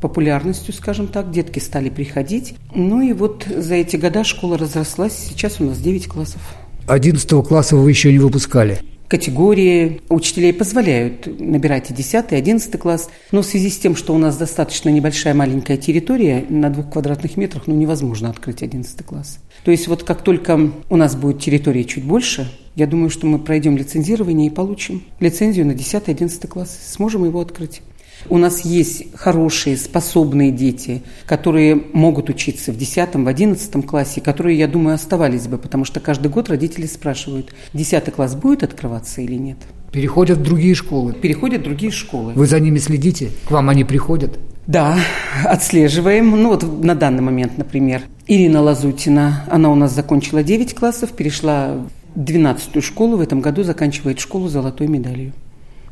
популярностью, 0.00 0.72
скажем 0.72 1.08
так, 1.08 1.30
детки 1.30 1.58
стали 1.58 1.90
приходить. 1.90 2.54
Ну 2.74 3.02
и 3.02 3.12
вот 3.12 3.44
за 3.54 3.74
эти 3.74 3.96
года 3.96 4.24
школа 4.24 4.56
разрослась, 4.56 5.12
сейчас 5.12 5.60
у 5.60 5.64
нас 5.64 5.76
9 5.76 6.08
классов. 6.08 6.40
11 6.88 7.46
класса 7.46 7.76
вы 7.76 7.90
еще 7.90 8.10
не 8.10 8.18
выпускали? 8.18 8.80
Категории 9.08 10.00
учителей 10.08 10.52
позволяют 10.52 11.26
набирать 11.40 11.90
и 11.90 11.94
10, 11.94 12.32
и 12.32 12.34
11 12.34 12.78
класс, 12.78 13.10
но 13.30 13.42
в 13.42 13.46
связи 13.46 13.70
с 13.70 13.78
тем, 13.78 13.94
что 13.94 14.14
у 14.14 14.18
нас 14.18 14.36
достаточно 14.36 14.88
небольшая 14.88 15.34
маленькая 15.34 15.76
территория, 15.76 16.44
на 16.48 16.70
двух 16.70 16.90
квадратных 16.90 17.36
метрах, 17.36 17.66
ну, 17.66 17.74
невозможно 17.74 18.30
открыть 18.30 18.62
11 18.62 19.04
класс. 19.04 19.38
То 19.64 19.70
есть 19.70 19.86
вот 19.88 20.02
как 20.02 20.22
только 20.22 20.72
у 20.88 20.96
нас 20.96 21.14
будет 21.14 21.40
территория 21.40 21.84
чуть 21.84 22.04
больше, 22.04 22.50
я 22.74 22.86
думаю, 22.86 23.10
что 23.10 23.26
мы 23.26 23.38
пройдем 23.38 23.76
лицензирование 23.76 24.46
и 24.46 24.50
получим 24.50 25.02
лицензию 25.20 25.66
на 25.66 25.72
10-11 25.72 26.46
класс, 26.46 26.78
сможем 26.90 27.24
его 27.24 27.40
открыть. 27.40 27.82
У 28.28 28.38
нас 28.38 28.62
есть 28.62 29.14
хорошие, 29.14 29.76
способные 29.76 30.50
дети, 30.50 31.02
которые 31.26 31.82
могут 31.92 32.30
учиться 32.30 32.72
в 32.72 32.76
10, 32.76 33.14
в 33.14 33.28
11 33.28 33.86
классе, 33.86 34.20
которые, 34.20 34.58
я 34.58 34.66
думаю, 34.66 34.94
оставались 34.94 35.46
бы, 35.46 35.58
потому 35.58 35.84
что 35.84 36.00
каждый 36.00 36.28
год 36.28 36.48
родители 36.48 36.86
спрашивают, 36.86 37.54
10 37.74 38.12
класс 38.12 38.34
будет 38.34 38.62
открываться 38.62 39.20
или 39.20 39.36
нет. 39.36 39.58
Переходят 39.92 40.38
в 40.38 40.42
другие 40.42 40.74
школы. 40.74 41.14
Переходят 41.14 41.62
в 41.62 41.64
другие 41.64 41.92
школы. 41.92 42.32
Вы 42.34 42.46
за 42.46 42.60
ними 42.60 42.78
следите? 42.78 43.30
К 43.46 43.52
вам 43.52 43.70
они 43.70 43.84
приходят? 43.84 44.38
Да, 44.66 44.98
отслеживаем. 45.46 46.30
Ну 46.30 46.50
вот 46.50 46.84
на 46.84 46.94
данный 46.94 47.22
момент, 47.22 47.56
например, 47.56 48.02
Ирина 48.26 48.60
Лазутина, 48.60 49.44
она 49.50 49.70
у 49.70 49.74
нас 49.74 49.94
закончила 49.94 50.42
9 50.42 50.74
классов, 50.74 51.12
перешла 51.12 51.76
в 52.14 52.22
12 52.22 52.84
школу, 52.84 53.16
в 53.16 53.20
этом 53.22 53.40
году 53.40 53.62
заканчивает 53.62 54.20
школу 54.20 54.48
золотой 54.48 54.86
медалью. 54.86 55.32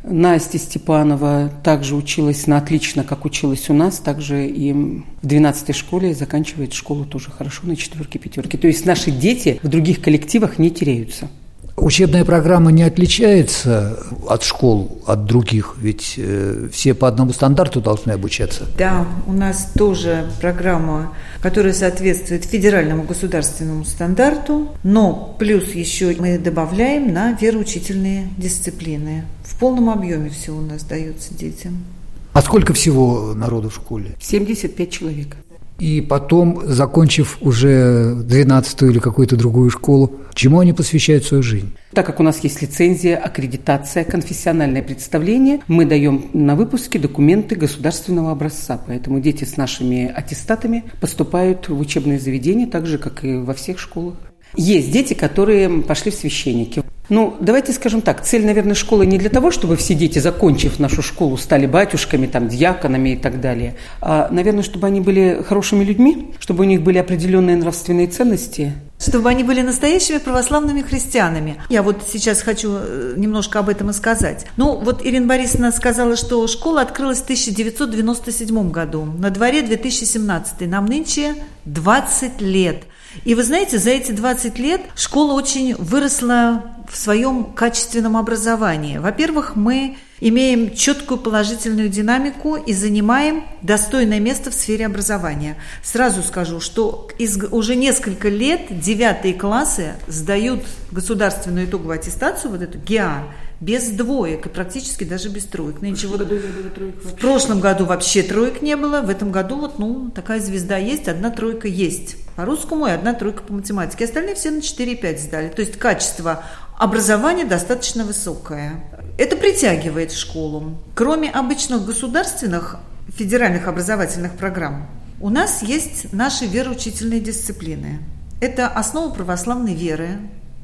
Настя 0.09 0.59
Степанова 0.59 1.51
также 1.65 1.97
училась 1.97 2.47
на 2.47 2.59
отлично, 2.59 3.03
как 3.03 3.25
училась 3.25 3.69
у 3.71 3.75
нас, 3.75 3.99
также 3.99 4.47
и 4.47 4.73
в 4.73 5.27
12 5.27 5.75
школе 5.75 6.15
заканчивает 6.15 6.73
школу 6.73 7.05
тоже 7.05 7.31
хорошо 7.31 7.67
на 7.67 7.75
четверке, 7.75 8.21
пятерке. 8.21 8.57
То 8.57 8.69
есть 8.69 8.87
наши 8.87 9.11
дети 9.11 9.59
в 9.63 9.69
других 9.69 10.01
коллективах 10.01 10.59
не 10.59 10.71
теряются. 10.71 11.29
Учебная 11.77 12.25
программа 12.25 12.73
не 12.73 12.83
отличается 12.83 13.99
от 14.27 14.43
школ, 14.43 15.03
от 15.07 15.27
других, 15.27 15.75
ведь 15.79 16.15
э, 16.17 16.69
все 16.73 16.95
по 16.95 17.07
одному 17.07 17.33
стандарту 17.33 17.83
должны 17.83 18.13
обучаться. 18.13 18.65
Да, 18.79 19.07
у 19.27 19.33
нас 19.33 19.73
тоже 19.77 20.27
программа, 20.41 21.13
которая 21.43 21.75
соответствует 21.75 22.45
федеральному 22.45 23.03
государственному 23.03 23.85
стандарту, 23.85 24.69
но 24.83 25.37
плюс 25.39 25.73
еще 25.75 26.17
мы 26.19 26.39
добавляем 26.39 27.13
на 27.13 27.33
вероучительные 27.33 28.29
дисциплины. 28.39 29.27
В 29.45 29.59
полном 29.59 29.91
объеме 29.91 30.31
все 30.31 30.53
у 30.53 30.63
нас 30.63 30.83
дается 30.83 31.35
детям. 31.35 31.85
А 32.33 32.43
сколько 32.43 32.73
всего 32.73 33.35
народу 33.35 33.69
в 33.69 33.75
школе? 33.75 34.17
75 34.21 34.91
человек. 34.91 35.37
И 35.79 36.01
потом, 36.01 36.63
закончив 36.65 37.39
уже 37.41 38.15
12 38.15 38.83
или 38.83 38.99
какую-то 38.99 39.37
другую 39.37 39.71
школу, 39.71 40.13
чему 40.35 40.61
они 40.61 40.73
посвящают 40.73 41.25
свою 41.25 41.43
жизнь? 41.43 41.73
Так 41.93 42.07
как 42.07 42.21
у 42.21 42.23
нас 42.23 42.41
есть 42.41 42.63
лицензия, 42.63 43.17
аккредитация, 43.17 44.05
конфессиональное 44.05 44.83
представление, 44.83 45.61
мы 45.69 45.85
даем 45.85 46.27
на 46.33 46.57
выпуске 46.57 46.99
документы 46.99 47.57
государственного 47.57 48.33
образца. 48.33 48.81
Поэтому 48.87 49.21
дети 49.21 49.45
с 49.45 49.57
нашими 49.57 50.11
аттестатами 50.15 50.85
поступают 51.01 51.69
в 51.69 51.79
учебные 51.79 52.19
заведения, 52.19 52.67
так 52.67 52.87
же, 52.87 52.99
как 52.99 53.25
и 53.25 53.37
во 53.37 53.55
всех 53.55 53.79
школах. 53.79 54.17
Есть 54.55 54.91
дети, 54.91 55.15
которые 55.15 55.83
пошли 55.83 56.11
в 56.11 56.15
священники. 56.15 56.83
Ну, 57.09 57.37
давайте 57.41 57.73
скажем 57.73 58.01
так, 58.03 58.25
цель, 58.25 58.45
наверное, 58.45 58.75
школы 58.75 59.07
не 59.07 59.19
для 59.19 59.31
того, 59.31 59.51
чтобы 59.51 59.77
все 59.77 59.95
дети, 59.95 60.19
закончив 60.19 60.79
нашу 60.81 61.03
школу, 61.03 61.37
стали 61.37 61.67
батюшками, 61.67 62.27
там, 62.27 62.49
дьяконами 62.49 63.11
и 63.11 63.17
так 63.17 63.41
далее, 63.41 63.77
а, 64.01 64.29
наверное, 64.31 64.63
чтобы 64.63 64.87
они 64.87 65.01
были 65.01 65.43
хорошими 65.47 65.85
людьми, 65.85 66.35
чтобы 66.41 66.65
у 66.65 66.67
них 66.67 66.83
были 66.83 66.99
определенные 66.99 67.57
нравственные 67.57 68.09
ценности. 68.09 68.73
Чтобы 68.99 69.29
они 69.29 69.45
были 69.45 69.61
настоящими 69.61 70.19
православными 70.19 70.81
христианами. 70.81 71.61
Я 71.69 71.83
вот 71.83 72.03
сейчас 72.11 72.41
хочу 72.41 72.73
э, 72.73 73.15
немножко 73.17 73.59
об 73.59 73.69
этом 73.69 73.91
и 73.91 73.93
сказать. 73.93 74.47
Ну, 74.57 74.79
вот 74.79 75.05
Ирина 75.05 75.27
Борисовна 75.27 75.71
сказала, 75.71 76.17
что 76.17 76.47
школа 76.47 76.81
открылась 76.81 77.19
в 77.19 77.25
1997 77.25 78.71
году. 78.71 79.05
На 79.05 79.29
дворе 79.29 79.61
2017. 79.61 80.63
Нам 80.63 80.87
нынче 80.87 81.35
20 81.67 82.41
лет. 82.41 82.85
И 83.25 83.35
вы 83.35 83.43
знаете, 83.43 83.79
за 83.79 83.91
эти 83.91 84.13
20 84.13 84.59
лет 84.59 84.83
школа 84.95 85.33
очень 85.33 85.75
выросла 85.77 86.65
в 86.91 86.97
своем 86.97 87.45
качественном 87.53 88.17
образовании. 88.17 88.99
Во-первых, 88.99 89.57
мы 89.57 89.97
имеем 90.21 90.75
четкую 90.75 91.19
положительную 91.19 91.89
динамику 91.89 92.57
и 92.57 92.73
занимаем 92.73 93.45
достойное 93.63 94.21
место 94.21 94.51
в 94.51 94.55
сфере 94.55 94.87
образования. 94.87 95.57
Сразу 95.83 96.23
скажу, 96.23 96.61
что 96.61 97.09
из, 97.19 97.37
уже 97.51 97.77
несколько 97.77 98.29
лет 98.29 98.81
девятые 98.81 99.35
классы 99.35 99.95
сдают 100.07 100.65
государственную 100.91 101.67
итоговую 101.67 101.97
аттестацию, 101.97 102.51
вот 102.51 102.63
эту 102.63 102.79
ГИА, 102.79 103.25
без 103.61 103.89
двоек 103.89 104.47
и 104.47 104.49
практически 104.49 105.05
даже 105.05 105.29
без 105.29 105.45
троек. 105.45 105.81
Нынче 105.81 106.07
вот 106.07 106.23
в 106.23 107.15
прошлом 107.17 107.61
году 107.61 107.85
вообще 107.85 108.23
троек 108.23 108.63
не 108.63 108.77
было, 108.77 109.01
в 109.01 109.11
этом 109.11 109.33
году 109.33 109.57
вот 109.57 109.79
ну 109.79 110.11
такая 110.15 110.41
звезда 110.41 110.77
есть, 110.77 111.09
одна 111.09 111.31
тройка 111.31 111.69
есть 111.69 112.17
по 112.37 112.45
русскому 112.45 112.87
и 112.87 112.91
одна 112.91 113.15
тройка 113.15 113.43
по 113.43 113.53
математике. 113.53 114.05
Остальные 114.05 114.35
все 114.35 114.51
на 114.51 114.59
4,5 114.59 115.19
сдали. 115.19 115.49
То 115.49 115.63
есть 115.63 115.79
качество 115.79 116.45
образования 116.79 117.45
достаточно 117.45 118.05
высокое. 118.05 118.85
Это 119.19 119.37
притягивает 119.37 120.13
школу. 120.13 120.79
Кроме 120.95 121.31
обычных 121.31 121.85
государственных 121.85 122.77
федеральных 123.09 123.67
образовательных 123.67 124.37
программ, 124.37 124.87
у 125.21 125.31
нас 125.31 125.63
есть 125.63 126.13
наши 126.13 126.45
вероучительные 126.47 127.21
дисциплины. 127.21 128.01
Это 128.41 128.69
основа 128.69 129.13
православной 129.13 129.75
веры, 129.75 130.19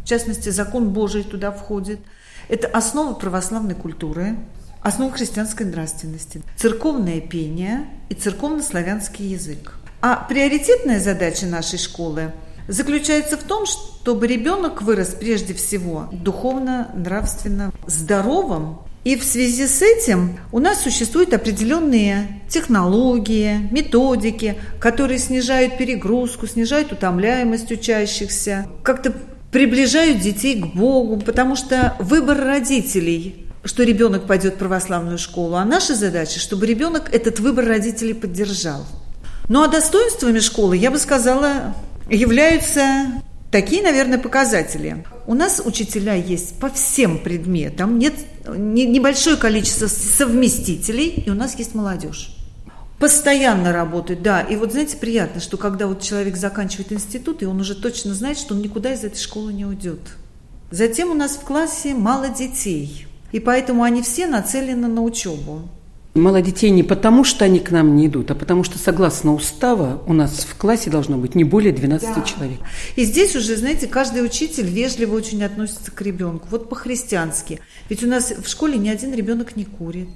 в 0.05 0.09
частности, 0.09 0.51
закон 0.51 0.91
Божий 0.91 1.25
туда 1.25 1.51
входит– 1.51 1.99
это 2.49 2.69
основа 2.69 3.15
православной 3.15 3.75
культуры, 3.75 4.37
основа 4.83 5.13
христианской 5.13 5.65
нравственности, 5.65 6.43
церковное 6.57 7.21
пение 7.21 7.87
и 8.09 8.15
церковно-славянский 8.15 9.27
язык. 9.27 9.79
А 10.05 10.17
приоритетная 10.17 10.99
задача 10.99 11.47
нашей 11.47 11.79
школы 11.79 12.33
заключается 12.67 13.37
в 13.37 13.45
том, 13.45 13.67
чтобы 13.67 14.27
ребенок 14.27 14.83
вырос 14.83 15.11
прежде 15.11 15.55
всего 15.55 16.09
духовно, 16.11 16.91
нравственно 16.93 17.73
здоровым. 17.87 18.79
И 19.05 19.15
в 19.15 19.23
связи 19.23 19.69
с 19.69 19.81
этим 19.81 20.41
у 20.51 20.59
нас 20.59 20.83
существуют 20.83 21.33
определенные 21.33 22.43
технологии, 22.49 23.69
методики, 23.71 24.59
которые 24.81 25.21
снижают 25.21 25.79
перегрузку, 25.79 26.49
снижают 26.49 26.91
утомляемость 26.91 27.71
учащихся, 27.71 28.67
как-то 28.83 29.13
приближают 29.53 30.19
детей 30.19 30.61
к 30.61 30.67
Богу, 30.75 31.21
потому 31.21 31.55
что 31.55 31.97
выбор 32.01 32.39
родителей 32.39 33.39
что 33.65 33.85
ребенок 33.85 34.27
пойдет 34.27 34.55
в 34.55 34.59
православную 34.59 35.19
школу, 35.19 35.55
а 35.55 35.65
наша 35.65 35.95
задача, 35.95 36.41
чтобы 36.41 36.67
ребенок 36.67 37.15
этот 37.15 37.39
выбор 37.39 37.65
родителей 37.65 38.13
поддержал. 38.13 38.85
Ну 39.49 39.63
а 39.63 39.69
достоинствами 39.69 40.39
школы, 40.39 40.77
я 40.77 40.91
бы 40.91 40.99
сказала, 40.99 41.75
являются 42.09 43.23
такие, 43.51 43.83
наверное, 43.83 44.19
показатели. 44.19 45.05
У 45.27 45.35
нас 45.35 45.61
учителя 45.65 46.15
есть 46.15 46.59
по 46.59 46.71
всем 46.71 47.19
предметам, 47.19 47.99
нет 47.99 48.15
небольшое 48.47 49.37
количество 49.37 49.87
совместителей, 49.87 51.09
и 51.09 51.31
у 51.31 51.35
нас 51.35 51.59
есть 51.59 51.75
молодежь. 51.75 52.37
Постоянно 52.99 53.73
работает, 53.73 54.23
да. 54.23 54.41
И 54.43 54.57
вот, 54.57 54.73
знаете, 54.73 54.97
приятно, 54.97 55.41
что 55.41 55.57
когда 55.57 55.87
вот 55.89 56.03
человек 56.03 56.37
заканчивает 56.37 56.93
институт, 56.93 57.43
и 57.43 57.47
он 57.47 57.61
уже 57.61 57.75
точно 57.75 58.15
знает, 58.15 58.39
что 58.39 58.55
он 58.55 58.63
никуда 58.63 58.95
из 58.95 59.03
этой 59.05 59.19
школы 59.19 59.53
не 59.53 59.65
уйдет. 59.65 60.01
Затем 60.71 61.11
у 61.11 61.15
нас 61.15 61.33
в 61.33 61.41
классе 61.41 61.95
мало 61.95 62.29
детей, 62.29 63.07
и 63.33 63.41
поэтому 63.41 63.83
они 63.83 64.03
все 64.03 64.27
нацелены 64.27 64.87
на 64.89 65.03
учебу. 65.03 65.69
Мало 66.15 66.43
детей 66.43 66.69
не 66.69 66.83
потому, 66.83 67.25
что 67.25 67.47
они 67.47 67.59
к 67.59 67.71
нам 67.71 67.97
не 67.97 68.07
идут, 68.07 68.31
а 68.31 68.35
потому 68.35 68.65
что, 68.65 68.79
согласно 68.79 69.33
устава, 69.33 70.03
у 70.07 70.13
нас 70.13 70.41
в 70.41 70.55
классе 70.57 70.91
должно 70.91 71.17
быть 71.17 71.35
не 71.35 71.43
более 71.45 71.73
12 71.73 72.15
да. 72.15 72.23
человек. 72.23 72.59
И 72.97 73.05
здесь 73.05 73.35
уже, 73.35 73.57
знаете, 73.57 73.87
каждый 73.87 74.23
учитель 74.23 74.67
вежливо 74.67 75.17
очень 75.17 75.43
относится 75.43 75.91
к 75.91 76.03
ребенку. 76.03 76.49
Вот 76.51 76.69
по-христиански. 76.69 77.61
Ведь 77.89 78.05
у 78.05 78.09
нас 78.09 78.31
в 78.31 78.47
школе 78.47 78.77
ни 78.77 78.91
один 78.91 79.15
ребенок 79.15 79.57
не 79.57 79.65
курит. 79.65 80.11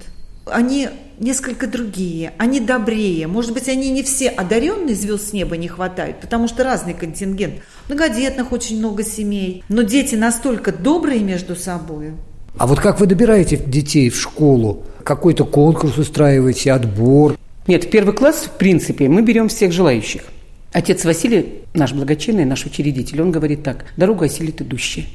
Они 0.45 0.87
несколько 1.17 1.65
другие, 1.65 2.31
они 2.37 2.59
добрее. 2.59 3.25
Может 3.25 3.53
быть, 3.53 3.67
они 3.67 3.89
не 3.89 4.03
все 4.03 4.29
одаренные, 4.29 4.95
звезд 4.95 5.29
с 5.29 5.33
неба 5.33 5.57
не 5.57 5.67
хватает, 5.67 6.21
потому 6.21 6.47
что 6.47 6.63
разный 6.63 6.93
контингент. 6.93 7.55
Многодетных 7.89 8.51
очень 8.51 8.77
много 8.77 9.03
семей. 9.03 9.63
Но 9.67 9.81
дети 9.81 10.13
настолько 10.13 10.71
добрые 10.71 11.21
между 11.21 11.55
собой. 11.55 12.13
А 12.57 12.67
вот 12.67 12.79
как 12.79 12.99
вы 12.99 13.05
добираете 13.05 13.57
детей 13.57 14.09
в 14.09 14.19
школу? 14.19 14.83
какой-то 15.07 15.45
конкурс 15.45 15.97
устраиваете, 15.97 16.73
отбор? 16.73 17.37
Нет, 17.65 17.89
первый 17.89 18.13
класс, 18.13 18.49
в 18.53 18.57
принципе, 18.57 19.07
мы 19.07 19.21
берем 19.21 19.47
всех 19.47 19.71
желающих. 19.71 20.23
Отец 20.73 21.05
Василий, 21.05 21.61
наш 21.73 21.93
благочинный, 21.93 22.43
наш 22.43 22.65
учредитель, 22.65 23.21
он 23.21 23.31
говорит 23.31 23.63
так, 23.63 23.85
дорога 23.95 24.25
осилит 24.25 24.61
идущие. 24.61 25.05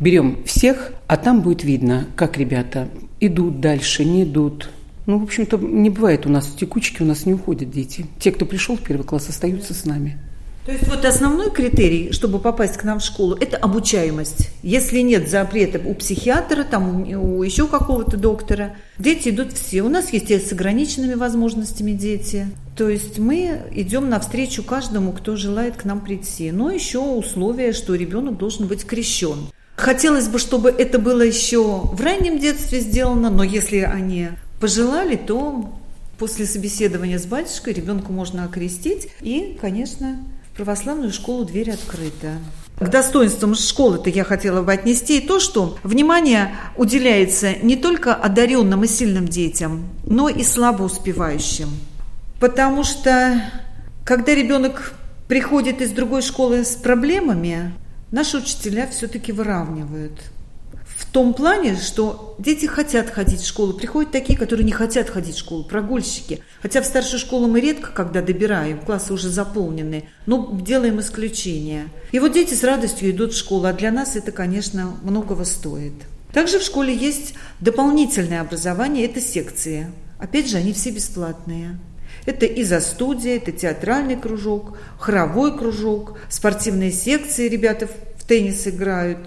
Берем 0.00 0.42
всех, 0.46 0.94
а 1.06 1.18
там 1.18 1.42
будет 1.42 1.64
видно, 1.64 2.06
как 2.16 2.38
ребята 2.38 2.88
идут 3.20 3.60
дальше, 3.60 4.06
не 4.06 4.24
идут. 4.24 4.70
Ну, 5.04 5.18
в 5.18 5.24
общем-то, 5.24 5.58
не 5.58 5.90
бывает 5.90 6.24
у 6.24 6.30
нас 6.30 6.46
текучки, 6.58 7.02
у 7.02 7.06
нас 7.06 7.26
не 7.26 7.34
уходят 7.34 7.70
дети. 7.70 8.06
Те, 8.18 8.32
кто 8.32 8.46
пришел 8.46 8.76
в 8.76 8.80
первый 8.80 9.02
класс, 9.02 9.28
остаются 9.28 9.74
с 9.74 9.84
нами. 9.84 10.16
То 10.64 10.70
есть 10.70 10.86
вот 10.86 11.04
основной 11.04 11.50
критерий, 11.50 12.12
чтобы 12.12 12.38
попасть 12.38 12.76
к 12.76 12.84
нам 12.84 13.00
в 13.00 13.04
школу, 13.04 13.34
это 13.34 13.56
обучаемость. 13.56 14.50
Если 14.62 15.00
нет 15.00 15.28
запрета 15.28 15.80
у 15.84 15.92
психиатра, 15.94 16.62
там 16.62 17.02
у 17.02 17.42
еще 17.42 17.66
какого-то 17.66 18.16
доктора, 18.16 18.76
дети 18.96 19.30
идут 19.30 19.52
все. 19.52 19.82
У 19.82 19.88
нас 19.88 20.12
есть 20.12 20.30
и 20.30 20.38
с 20.38 20.52
ограниченными 20.52 21.14
возможностями 21.14 21.92
дети. 21.92 22.46
То 22.76 22.88
есть 22.88 23.18
мы 23.18 23.62
идем 23.72 24.08
навстречу 24.08 24.62
каждому, 24.62 25.12
кто 25.12 25.34
желает 25.34 25.76
к 25.76 25.84
нам 25.84 26.00
прийти. 26.00 26.52
Но 26.52 26.70
еще 26.70 27.00
условие, 27.00 27.72
что 27.72 27.96
ребенок 27.96 28.38
должен 28.38 28.68
быть 28.68 28.84
крещен. 28.84 29.48
Хотелось 29.74 30.28
бы, 30.28 30.38
чтобы 30.38 30.70
это 30.70 31.00
было 31.00 31.22
еще 31.22 31.80
в 31.80 32.00
раннем 32.00 32.38
детстве 32.38 32.78
сделано, 32.78 33.30
но 33.30 33.42
если 33.42 33.78
они 33.78 34.28
пожелали, 34.60 35.16
то 35.16 35.72
после 36.18 36.46
собеседования 36.46 37.18
с 37.18 37.26
батюшкой 37.26 37.72
ребенку 37.72 38.12
можно 38.12 38.44
окрестить 38.44 39.08
и, 39.20 39.58
конечно, 39.60 40.18
православную 40.56 41.12
школу 41.12 41.44
дверь 41.44 41.70
открыта. 41.70 42.38
К 42.78 42.88
достоинствам 42.88 43.54
школы-то 43.54 44.10
я 44.10 44.24
хотела 44.24 44.62
бы 44.62 44.72
отнести 44.72 45.18
и 45.18 45.26
то, 45.26 45.40
что 45.40 45.78
внимание 45.82 46.56
уделяется 46.76 47.54
не 47.62 47.76
только 47.76 48.14
одаренным 48.14 48.84
и 48.84 48.88
сильным 48.88 49.28
детям, 49.28 49.88
но 50.04 50.28
и 50.28 50.42
слабо 50.42 50.82
успевающим. 50.82 51.68
Потому 52.40 52.82
что, 52.82 53.40
когда 54.04 54.34
ребенок 54.34 54.94
приходит 55.28 55.80
из 55.80 55.90
другой 55.92 56.22
школы 56.22 56.64
с 56.64 56.74
проблемами, 56.74 57.72
наши 58.10 58.38
учителя 58.38 58.88
все-таки 58.88 59.32
выравнивают– 59.32 60.12
в 61.02 61.06
том 61.12 61.34
плане, 61.34 61.76
что 61.76 62.36
дети 62.38 62.66
хотят 62.66 63.10
ходить 63.10 63.40
в 63.40 63.46
школу. 63.46 63.72
Приходят 63.72 64.12
такие, 64.12 64.38
которые 64.38 64.64
не 64.64 64.72
хотят 64.72 65.10
ходить 65.10 65.34
в 65.34 65.38
школу, 65.38 65.64
прогульщики. 65.64 66.42
Хотя 66.62 66.80
в 66.80 66.86
старшую 66.86 67.18
школу 67.18 67.48
мы 67.48 67.60
редко, 67.60 67.90
когда 67.90 68.22
добираем, 68.22 68.78
классы 68.78 69.12
уже 69.12 69.28
заполнены, 69.28 70.08
но 70.26 70.48
делаем 70.52 71.00
исключение. 71.00 71.88
И 72.12 72.20
вот 72.20 72.32
дети 72.32 72.54
с 72.54 72.62
радостью 72.62 73.10
идут 73.10 73.32
в 73.32 73.36
школу, 73.36 73.66
а 73.66 73.72
для 73.72 73.90
нас 73.90 74.14
это, 74.14 74.30
конечно, 74.30 74.96
многого 75.02 75.44
стоит. 75.44 75.92
Также 76.32 76.60
в 76.60 76.62
школе 76.62 76.96
есть 76.96 77.34
дополнительное 77.58 78.40
образование, 78.40 79.04
это 79.04 79.20
секции. 79.20 79.88
Опять 80.18 80.48
же, 80.48 80.56
они 80.56 80.72
все 80.72 80.90
бесплатные. 80.90 81.80
Это 82.26 82.46
и 82.46 82.62
за 82.62 82.80
студия, 82.80 83.36
это 83.36 83.50
театральный 83.50 84.16
кружок, 84.16 84.78
хоровой 84.98 85.58
кружок, 85.58 86.16
спортивные 86.28 86.92
секции, 86.92 87.48
ребята 87.48 87.88
в 87.88 88.24
теннис 88.24 88.68
играют. 88.68 89.18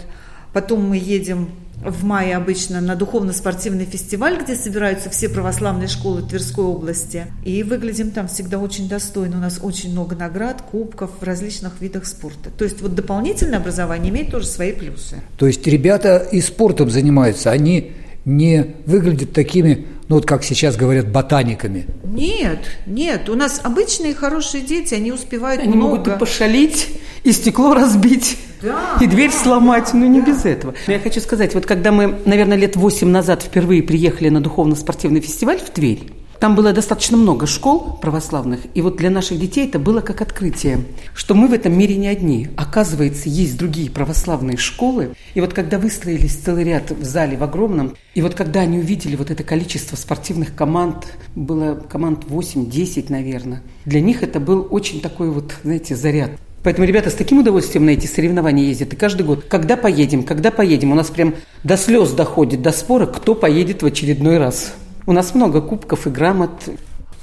Потом 0.54 0.88
мы 0.88 0.98
едем 0.98 1.50
в 1.84 2.04
мае 2.04 2.36
обычно 2.36 2.82
на 2.82 2.96
духовно-спортивный 2.96 3.86
фестиваль, 3.86 4.42
где 4.42 4.56
собираются 4.56 5.10
все 5.10 5.30
православные 5.30 5.88
школы 5.88 6.22
Тверской 6.22 6.66
области. 6.66 7.28
И 7.44 7.64
выглядим 7.64 8.12
там 8.12 8.28
всегда 8.28 8.60
очень 8.60 8.88
достойно. 8.88 9.38
У 9.38 9.42
нас 9.42 9.60
очень 9.62 9.92
много 9.92 10.16
наград, 10.16 10.62
кубков 10.62 11.12
в 11.20 11.24
различных 11.24 11.82
видах 11.82 12.06
спорта. 12.06 12.50
То 12.50 12.66
есть 12.66 12.82
вот 12.82 12.96
дополнительное 12.96 13.60
образование 13.60 14.12
имеет 14.12 14.32
тоже 14.32 14.48
свои 14.48 14.72
плюсы. 14.72 15.22
То 15.38 15.48
есть 15.48 15.66
ребята 15.68 16.18
и 16.18 16.42
спортом 16.42 16.90
занимаются, 16.90 17.52
они 17.52 17.94
не 18.26 18.76
выглядят 18.88 19.34
такими, 19.34 19.86
ну 20.08 20.16
вот 20.16 20.26
как 20.26 20.44
сейчас 20.44 20.76
говорят, 20.76 21.12
ботаниками. 21.12 21.86
Нет, 22.04 22.60
нет, 22.88 23.30
у 23.30 23.36
нас 23.36 23.62
обычные 23.64 24.16
хорошие 24.16 24.64
дети, 24.64 24.96
они 24.96 25.12
успевают 25.12 25.62
они 25.62 25.76
много. 25.76 25.90
могут 25.90 26.08
и 26.08 26.12
пошалить, 26.18 26.90
и 27.24 27.32
стекло 27.32 27.76
разбить, 27.76 28.38
да, 28.65 28.97
и 28.99 29.08
дверь 29.08 29.32
сломать, 29.32 29.93
но 29.93 30.06
не 30.06 30.21
да. 30.21 30.28
без 30.28 30.45
этого. 30.45 30.73
Но 30.88 30.93
я 30.93 30.99
хочу 30.99 31.21
сказать, 31.21 31.54
вот 31.54 31.65
когда 31.65 31.91
мы, 31.91 32.19
наверное, 32.25 32.58
лет 32.58 32.75
восемь 32.75 33.10
назад 33.10 33.43
впервые 33.43 33.84
приехали 33.84 34.30
на 34.30 34.41
духовно-спортивный 34.41 35.21
фестиваль 35.21 35.60
в 35.60 35.69
Тверь, 35.69 36.12
там 36.39 36.56
было 36.56 36.73
достаточно 36.73 37.17
много 37.17 37.47
школ 37.47 37.97
православных, 38.01 38.60
и 38.73 38.82
вот 38.82 38.97
для 38.97 39.10
наших 39.10 39.39
детей 39.39 39.67
это 39.67 39.80
было 39.80 40.01
как 40.01 40.21
открытие, 40.21 40.80
что 41.13 41.34
мы 41.34 41.47
в 41.47 41.54
этом 41.54 41.78
мире 41.78 41.95
не 41.95 42.08
одни. 42.08 42.49
Оказывается, 42.58 43.30
есть 43.30 43.58
другие 43.58 43.89
православные 43.89 44.58
школы, 44.58 45.15
и 45.34 45.41
вот 45.41 45.54
когда 45.54 45.80
выстроились 45.80 46.36
целый 46.36 46.65
ряд 46.65 46.91
в 46.91 47.06
зале 47.06 47.38
в 47.38 47.43
огромном, 47.43 47.95
и 48.13 48.21
вот 48.21 48.36
когда 48.36 48.62
они 48.62 48.80
увидели 48.80 49.15
вот 49.15 49.32
это 49.32 49.43
количество 49.43 49.95
спортивных 49.95 50.56
команд, 50.56 51.08
было 51.36 51.75
команд 51.75 52.25
8-10, 52.25 53.06
наверное, 53.10 53.63
для 53.86 54.01
них 54.01 54.21
это 54.21 54.39
был 54.39 54.67
очень 54.69 54.99
такой 54.99 55.30
вот, 55.30 55.54
знаете, 55.63 55.95
заряд. 55.95 56.32
Поэтому 56.65 56.88
ребята 56.88 57.12
с 57.12 57.13
таким 57.13 57.38
удовольствием 57.38 57.86
на 57.86 57.91
эти 57.91 58.08
соревнования 58.08 58.65
ездят. 58.65 58.91
И 58.91 58.95
каждый 58.95 59.21
год, 59.21 59.45
когда 59.47 59.78
поедем, 59.78 60.23
когда 60.23 60.49
поедем, 60.49 60.93
у 60.93 60.95
нас 60.95 61.12
прям 61.12 61.36
до 61.63 61.78
слез 61.78 62.12
доходит, 62.12 62.63
до 62.63 62.71
спора, 62.71 63.06
кто 63.06 63.36
поедет 63.36 63.84
в 63.84 63.86
очередной 63.86 64.39
раз. 64.39 64.73
У 65.06 65.12
нас 65.12 65.36
много 65.36 65.62
кубков 65.62 66.08
и 66.08 66.10
грамот. 66.10 66.49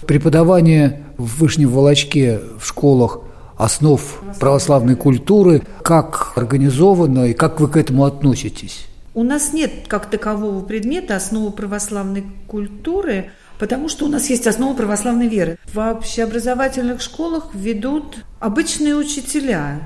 Преподавание 0.07 1.03
в 1.19 1.41
Вышнем 1.41 1.71
Волочке 1.71 2.39
в 2.57 2.65
школах 2.65 3.19
основ 3.57 4.01
православной 4.39 4.95
культуры, 4.95 5.63
как 5.83 6.35
организовано 6.37 7.25
и 7.25 7.33
как 7.33 7.59
вы 7.59 7.67
к 7.67 7.77
этому 7.77 8.05
относитесь? 8.05 8.87
У 9.13 9.25
нас 9.25 9.53
нет 9.53 9.73
как 9.89 10.09
такового 10.09 10.63
предмета 10.63 11.17
основы 11.17 11.51
православной 11.51 12.25
культуры, 12.47 13.33
потому 13.59 13.89
что 13.89 14.07
у 14.07 14.09
нас 14.09 14.29
есть 14.31 14.47
основа 14.47 14.75
православной 14.75 15.29
веры. 15.29 15.59
В 15.73 15.79
общеобразовательных 15.79 17.01
школах 17.01 17.51
ведут 17.55 18.25
обычные 18.41 18.97
учителя, 18.97 19.81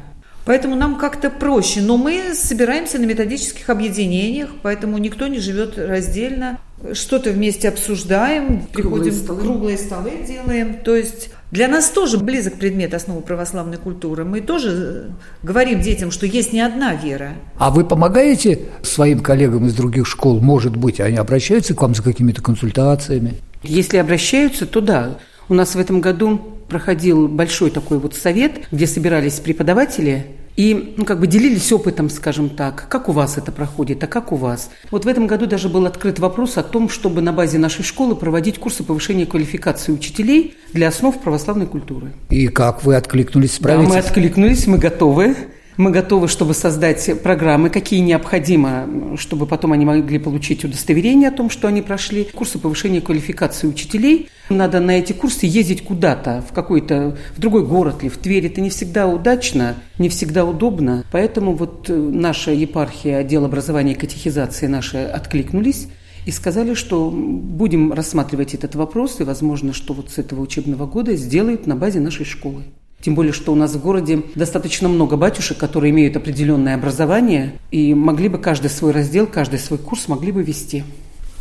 Поэтому 0.47 0.77
нам 0.77 0.97
как-то 0.97 1.29
проще. 1.29 1.83
Но 1.83 1.97
мы 1.97 2.33
собираемся 2.35 3.01
на 3.01 3.05
методических 3.05 3.69
объединениях, 3.69 4.51
поэтому 4.63 4.97
никто 4.97 5.27
не 5.27 5.41
живет 5.41 5.77
раздельно. 5.77 6.61
Что-то 6.93 7.31
вместе 7.31 7.69
обсуждаем, 7.69 8.63
круглые 8.73 9.11
приходим, 9.11 9.13
столы. 9.13 9.41
круглые 9.41 9.79
столы 9.79 10.13
делаем. 10.25 10.77
То 10.85 10.95
есть 10.95 11.31
для 11.51 11.67
нас 11.67 11.89
тоже 11.89 12.19
близок 12.19 12.55
предмет 12.55 12.95
основы 12.95 13.23
православной 13.23 13.79
культуры. 13.79 14.25
Мы 14.25 14.41
тоже 14.41 15.11
говорим 15.43 15.81
детям, 15.81 16.13
что 16.13 16.27
есть 16.27 16.53
не 16.53 16.61
одна 16.61 16.95
вера. 16.95 17.33
А 17.59 17.71
вы 17.71 17.85
помогаете 17.85 18.61
своим 18.83 19.21
коллегам 19.21 19.67
из 19.67 19.75
других 19.75 20.07
школ? 20.07 20.41
Может 20.41 20.77
быть, 20.77 21.01
они 21.01 21.17
обращаются 21.17 21.75
к 21.75 21.83
вам 21.83 21.95
за 21.95 22.05
какими-то 22.05 22.41
консультациями? 22.41 23.35
Если 23.69 23.97
обращаются, 23.97 24.67
то 24.67 24.81
да. 24.81 25.19
У 25.49 25.55
нас 25.55 25.75
в 25.75 25.79
этом 25.79 26.01
году 26.01 26.41
проходил 26.69 27.29
большой 27.29 27.71
такой 27.71 27.99
вот 27.99 28.15
совет, 28.15 28.67
где 28.73 28.87
собирались 28.87 29.41
преподаватели 29.41 30.27
и, 30.57 30.95
ну, 30.97 31.05
как 31.05 31.21
бы 31.21 31.27
делились 31.27 31.71
опытом, 31.71 32.09
скажем 32.09 32.49
так, 32.49 32.87
как 32.89 33.09
у 33.09 33.13
вас 33.13 33.37
это 33.37 33.53
проходит, 33.53 34.03
а 34.03 34.07
как 34.07 34.33
у 34.33 34.37
вас. 34.37 34.71
Вот 34.91 35.05
в 35.05 35.09
этом 35.09 35.27
году 35.27 35.47
даже 35.47 35.69
был 35.69 35.85
открыт 35.85 36.19
вопрос 36.19 36.57
о 36.57 36.63
том, 36.63 36.89
чтобы 36.89 37.21
на 37.21 37.33
базе 37.33 37.59
нашей 37.59 37.85
школы 37.85 38.17
проводить 38.17 38.59
курсы 38.59 38.83
повышения 38.83 39.27
квалификации 39.27 39.93
учителей 39.93 40.55
для 40.73 40.89
основ 40.89 41.19
православной 41.21 41.67
культуры. 41.67 42.13
И 42.31 42.49
как 42.49 42.85
вы 42.85 42.97
откликнулись? 42.97 43.59
Да, 43.61 43.79
мы 43.79 43.99
откликнулись, 43.99 44.67
мы 44.67 44.79
готовы. 44.79 45.37
Мы 45.77 45.91
готовы, 45.91 46.27
чтобы 46.27 46.55
создать 46.55 47.23
программы, 47.23 47.69
какие 47.69 48.01
необходимо, 48.01 49.17
чтобы 49.19 49.47
потом 49.47 49.73
они 49.73 49.85
могли 49.85 50.19
получить 50.19 50.65
удостоверение 50.65 51.29
о 51.29 51.33
том, 51.33 51.51
что 51.51 51.69
они 51.69 51.83
прошли. 51.83 52.25
Курсы 52.25 52.59
повышения 52.59 53.03
квалификации 53.03 53.67
учителей. 53.67 54.31
Надо 54.49 54.81
на 54.81 54.93
эти 54.93 55.13
курсы 55.13 55.45
ездить 55.45 55.85
куда-то, 55.85 56.43
в 56.49 56.55
какой-то, 56.55 57.19
в 57.37 57.41
другой 57.41 57.67
город 57.67 57.97
или 58.03 58.09
в 58.09 58.17
Тверь. 58.17 58.47
Это 58.47 58.63
не 58.63 58.71
всегда 58.71 59.07
удачно, 59.07 59.75
не 59.99 60.09
всегда 60.09 60.47
удобно. 60.47 61.05
Поэтому 61.13 61.55
вот 61.55 61.89
наша 61.89 62.53
епархия, 62.53 63.19
отдел 63.19 63.45
образования 63.45 63.93
и 63.93 63.97
катехизации 63.97 64.69
наши 64.69 64.99
откликнулись 64.99 65.89
и 66.25 66.31
сказали, 66.31 66.73
что 66.75 67.11
будем 67.11 67.93
рассматривать 67.93 68.55
этот 68.55 68.75
вопрос, 68.77 69.21
и 69.21 69.25
возможно, 69.25 69.73
что 69.73 69.93
вот 69.93 70.11
с 70.11 70.19
этого 70.19 70.41
учебного 70.41 70.87
года 70.87 71.15
сделают 71.17 71.67
на 71.67 71.77
базе 71.77 72.01
нашей 72.01 72.25
школы. 72.25 72.65
Тем 73.07 73.15
более, 73.15 73.33
что 73.33 73.53
у 73.53 73.55
нас 73.55 73.73
в 73.73 73.81
городе 73.81 74.25
достаточно 74.35 74.89
много 74.89 75.17
батюшек, 75.17 75.59
которые 75.59 75.93
имеют 75.93 76.17
определенное 76.17 76.75
образование, 76.75 77.53
и 77.71 77.95
могли 77.95 78.29
бы 78.29 78.39
каждый 78.39 78.69
свой 78.69 78.91
раздел, 78.91 79.29
каждый 79.29 79.61
свой 79.61 79.79
курс 79.79 80.09
могли 80.09 80.33
бы 80.33 80.43
вести. 80.43 80.83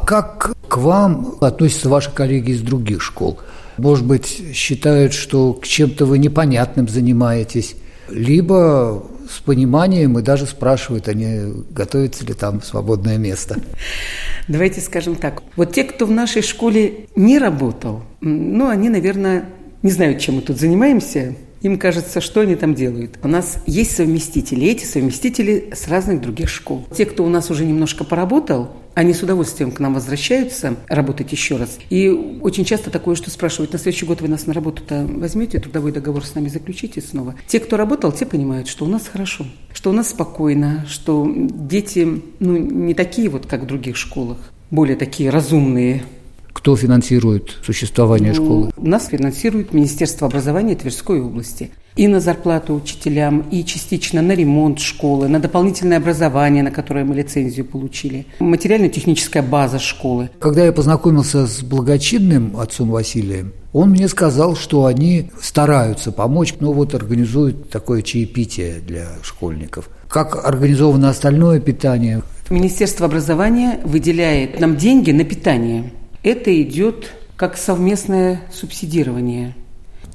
Как 0.05 0.53
к 0.67 0.77
вам 0.77 1.37
относятся 1.41 1.89
ваши 1.89 2.11
коллеги 2.11 2.51
из 2.51 2.61
других 2.61 3.01
школ? 3.01 3.39
Может 3.79 4.05
быть, 4.05 4.43
считают, 4.53 5.13
что 5.13 5.53
к 5.53 5.65
чем-то 5.65 6.05
вы 6.05 6.19
непонятным 6.19 6.87
занимаетесь, 6.87 7.75
либо 8.09 9.03
с 9.27 9.39
пониманием 9.39 10.19
и 10.19 10.21
даже 10.21 10.45
спрашивают, 10.45 11.07
они 11.07 11.63
готовится 11.71 12.27
ли 12.27 12.35
там 12.35 12.61
свободное 12.61 13.17
место. 13.17 13.59
Давайте 14.47 14.81
скажем 14.81 15.15
так. 15.15 15.41
Вот 15.55 15.73
те, 15.73 15.83
кто 15.83 16.05
в 16.05 16.11
нашей 16.11 16.43
школе 16.43 17.07
не 17.15 17.39
работал, 17.39 18.03
ну, 18.21 18.67
они, 18.67 18.89
наверное, 18.89 19.45
не 19.81 19.89
знают, 19.89 20.19
чем 20.19 20.35
мы 20.35 20.41
тут 20.41 20.59
занимаемся, 20.59 21.35
им 21.65 21.79
кажется, 21.79 22.21
что 22.21 22.41
они 22.41 22.55
там 22.55 22.75
делают. 22.75 23.17
У 23.23 23.27
нас 23.27 23.57
есть 23.65 23.95
совместители, 23.95 24.67
эти 24.67 24.85
совместители 24.85 25.71
с 25.73 25.87
разных 25.87 26.21
других 26.21 26.47
школ. 26.47 26.85
Те, 26.95 27.05
кто 27.05 27.25
у 27.25 27.29
нас 27.29 27.49
уже 27.49 27.65
немножко 27.65 28.03
поработал, 28.03 28.69
они 28.93 29.13
с 29.13 29.23
удовольствием 29.23 29.71
к 29.71 29.79
нам 29.79 29.95
возвращаются 29.95 30.75
работать 30.87 31.31
еще 31.31 31.57
раз. 31.57 31.79
И 31.89 32.09
очень 32.09 32.65
часто 32.65 32.91
такое, 32.91 33.15
что 33.15 33.31
спрашивают, 33.31 33.73
на 33.73 33.79
следующий 33.79 34.05
год 34.05 34.21
вы 34.21 34.27
нас 34.27 34.45
на 34.45 34.53
работу-то 34.53 35.07
возьмете, 35.09 35.59
трудовой 35.59 35.91
договор 35.91 36.23
с 36.23 36.35
нами 36.35 36.49
заключите 36.49 37.01
снова. 37.01 37.35
Те, 37.47 37.59
кто 37.59 37.77
работал, 37.77 38.11
те 38.11 38.25
понимают, 38.25 38.67
что 38.67 38.85
у 38.85 38.87
нас 38.87 39.07
хорошо, 39.07 39.45
что 39.73 39.89
у 39.89 39.93
нас 39.93 40.09
спокойно, 40.09 40.85
что 40.87 41.27
дети 41.35 42.21
ну, 42.39 42.57
не 42.57 42.93
такие 42.93 43.27
вот, 43.27 43.47
как 43.47 43.63
в 43.63 43.65
других 43.65 43.97
школах, 43.97 44.37
более 44.69 44.95
такие 44.95 45.29
разумные, 45.31 46.03
кто 46.65 46.75
финансирует 46.75 47.59
существование 47.63 48.33
ну, 48.33 48.43
школы? 48.43 48.71
Нас 48.75 49.05
финансирует 49.05 49.71
Министерство 49.71 50.25
образования 50.25 50.73
Тверской 50.73 51.21
области 51.21 51.69
и 51.95 52.07
на 52.07 52.19
зарплату 52.19 52.73
учителям, 52.73 53.41
и 53.51 53.63
частично 53.63 54.23
на 54.23 54.31
ремонт 54.31 54.79
школы, 54.79 55.27
на 55.27 55.39
дополнительное 55.39 55.99
образование, 55.99 56.63
на 56.63 56.71
которое 56.71 57.05
мы 57.05 57.13
лицензию 57.13 57.67
получили, 57.67 58.25
материально-техническая 58.39 59.43
база 59.43 59.77
школы. 59.77 60.31
Когда 60.39 60.65
я 60.65 60.71
познакомился 60.71 61.45
с 61.45 61.61
благочинным 61.61 62.57
отцом 62.59 62.89
Василием, 62.89 63.53
он 63.71 63.91
мне 63.91 64.07
сказал, 64.07 64.55
что 64.55 64.87
они 64.87 65.29
стараются 65.39 66.11
помочь, 66.11 66.55
но 66.61 66.73
вот 66.73 66.95
организуют 66.95 67.69
такое 67.69 68.01
чаепитие 68.01 68.79
для 68.79 69.05
школьников. 69.21 69.87
Как 70.09 70.43
организовано 70.43 71.09
остальное 71.09 71.59
питание? 71.59 72.23
Министерство 72.49 73.05
образования 73.05 73.79
выделяет 73.83 74.59
нам 74.59 74.77
деньги 74.77 75.11
на 75.11 75.25
питание. 75.25 75.91
Это 76.25 76.59
идет 76.59 77.13
как 77.37 77.55
совместное 77.55 78.41
субсидирование– 78.51 79.53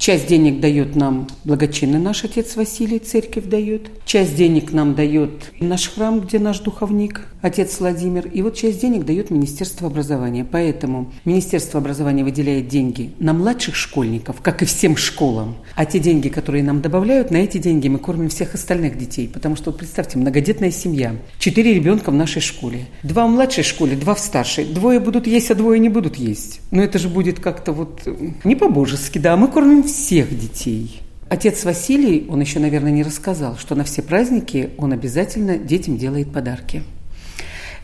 Часть 0.01 0.25
денег 0.25 0.59
дает 0.59 0.95
нам 0.95 1.27
благочинный 1.43 1.99
наш 1.99 2.23
отец 2.23 2.55
Василий, 2.55 2.97
церковь 2.97 3.45
дает. 3.45 3.91
Часть 4.03 4.35
денег 4.35 4.73
нам 4.73 4.95
дает 4.95 5.51
наш 5.59 5.87
храм, 5.89 6.21
где 6.21 6.39
наш 6.39 6.59
духовник, 6.61 7.27
отец 7.43 7.79
Владимир. 7.79 8.25
И 8.25 8.41
вот 8.41 8.55
часть 8.55 8.81
денег 8.81 9.05
дает 9.05 9.29
Министерство 9.29 9.85
образования. 9.85 10.43
Поэтому 10.43 11.11
Министерство 11.23 11.79
образования 11.79 12.23
выделяет 12.23 12.67
деньги 12.67 13.11
на 13.19 13.33
младших 13.33 13.75
школьников, 13.75 14.41
как 14.41 14.63
и 14.63 14.65
всем 14.65 14.97
школам. 14.97 15.57
А 15.75 15.85
те 15.85 15.99
деньги, 15.99 16.29
которые 16.29 16.63
нам 16.63 16.81
добавляют, 16.81 17.29
на 17.29 17.37
эти 17.37 17.59
деньги 17.59 17.87
мы 17.87 17.99
кормим 17.99 18.29
всех 18.29 18.55
остальных 18.55 18.97
детей. 18.97 19.29
Потому 19.31 19.55
что, 19.55 19.69
вот 19.69 19.77
представьте, 19.77 20.17
многодетная 20.17 20.71
семья. 20.71 21.15
Четыре 21.37 21.75
ребенка 21.75 22.09
в 22.09 22.15
нашей 22.15 22.41
школе. 22.41 22.87
Два 23.03 23.27
в 23.27 23.29
младшей 23.29 23.63
школе, 23.63 23.95
два 23.95 24.15
в 24.15 24.19
старшей. 24.19 24.65
Двое 24.65 24.99
будут 24.99 25.27
есть, 25.27 25.51
а 25.51 25.53
двое 25.53 25.79
не 25.79 25.89
будут 25.89 26.15
есть. 26.15 26.59
Но 26.71 26.81
это 26.81 26.97
же 26.97 27.07
будет 27.07 27.39
как-то 27.39 27.71
вот 27.71 28.01
не 28.43 28.55
по-божески, 28.55 29.19
да. 29.19 29.37
Мы 29.37 29.47
кормим 29.47 29.90
всех 29.91 30.37
детей. 30.37 31.01
Отец 31.29 31.63
Василий, 31.63 32.25
он 32.29 32.41
еще, 32.41 32.59
наверное, 32.59 32.91
не 32.91 33.03
рассказал, 33.03 33.57
что 33.57 33.75
на 33.75 33.83
все 33.83 34.01
праздники 34.01 34.71
он 34.77 34.91
обязательно 34.91 35.57
детям 35.57 35.97
делает 35.97 36.31
подарки. 36.31 36.83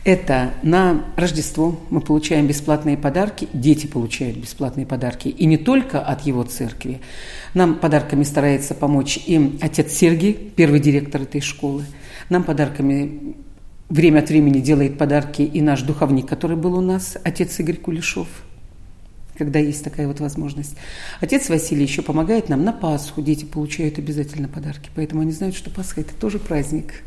Это 0.04 0.52
на 0.62 1.04
Рождество 1.16 1.78
мы 1.90 2.00
получаем 2.00 2.46
бесплатные 2.46 2.96
подарки, 2.96 3.48
дети 3.52 3.86
получают 3.86 4.38
бесплатные 4.38 4.86
подарки. 4.86 5.28
И 5.28 5.44
не 5.44 5.58
только 5.58 6.00
от 6.00 6.22
его 6.22 6.44
церкви. 6.44 7.00
Нам 7.54 7.74
подарками 7.74 8.22
старается 8.22 8.74
помочь 8.74 9.18
и 9.26 9.58
отец 9.60 9.92
Сергий, 9.92 10.32
первый 10.32 10.80
директор 10.80 11.22
этой 11.22 11.40
школы. 11.40 11.84
Нам 12.30 12.44
подарками 12.44 13.34
время 13.88 14.20
от 14.20 14.28
времени 14.28 14.60
делает 14.60 14.98
подарки 14.98 15.42
и 15.42 15.60
наш 15.60 15.82
духовник, 15.82 16.26
который 16.26 16.56
был 16.56 16.78
у 16.78 16.80
нас, 16.80 17.18
отец 17.22 17.58
Игорь 17.60 17.76
Кулешов– 17.76 18.28
когда 19.38 19.60
есть 19.60 19.84
такая 19.84 20.08
вот 20.08 20.20
возможность. 20.20 20.74
Отец 21.20 21.48
Василий 21.48 21.84
еще 21.84 22.02
помогает 22.02 22.48
нам 22.48 22.64
на 22.64 22.72
Пасху. 22.72 23.22
Дети 23.22 23.44
получают 23.44 23.98
обязательно 23.98 24.48
подарки, 24.48 24.90
поэтому 24.94 25.22
они 25.22 25.32
знают, 25.32 25.56
что 25.56 25.70
Пасха– 25.70 26.00
это 26.02 26.12
тоже 26.14 26.38
праздник. 26.38 27.02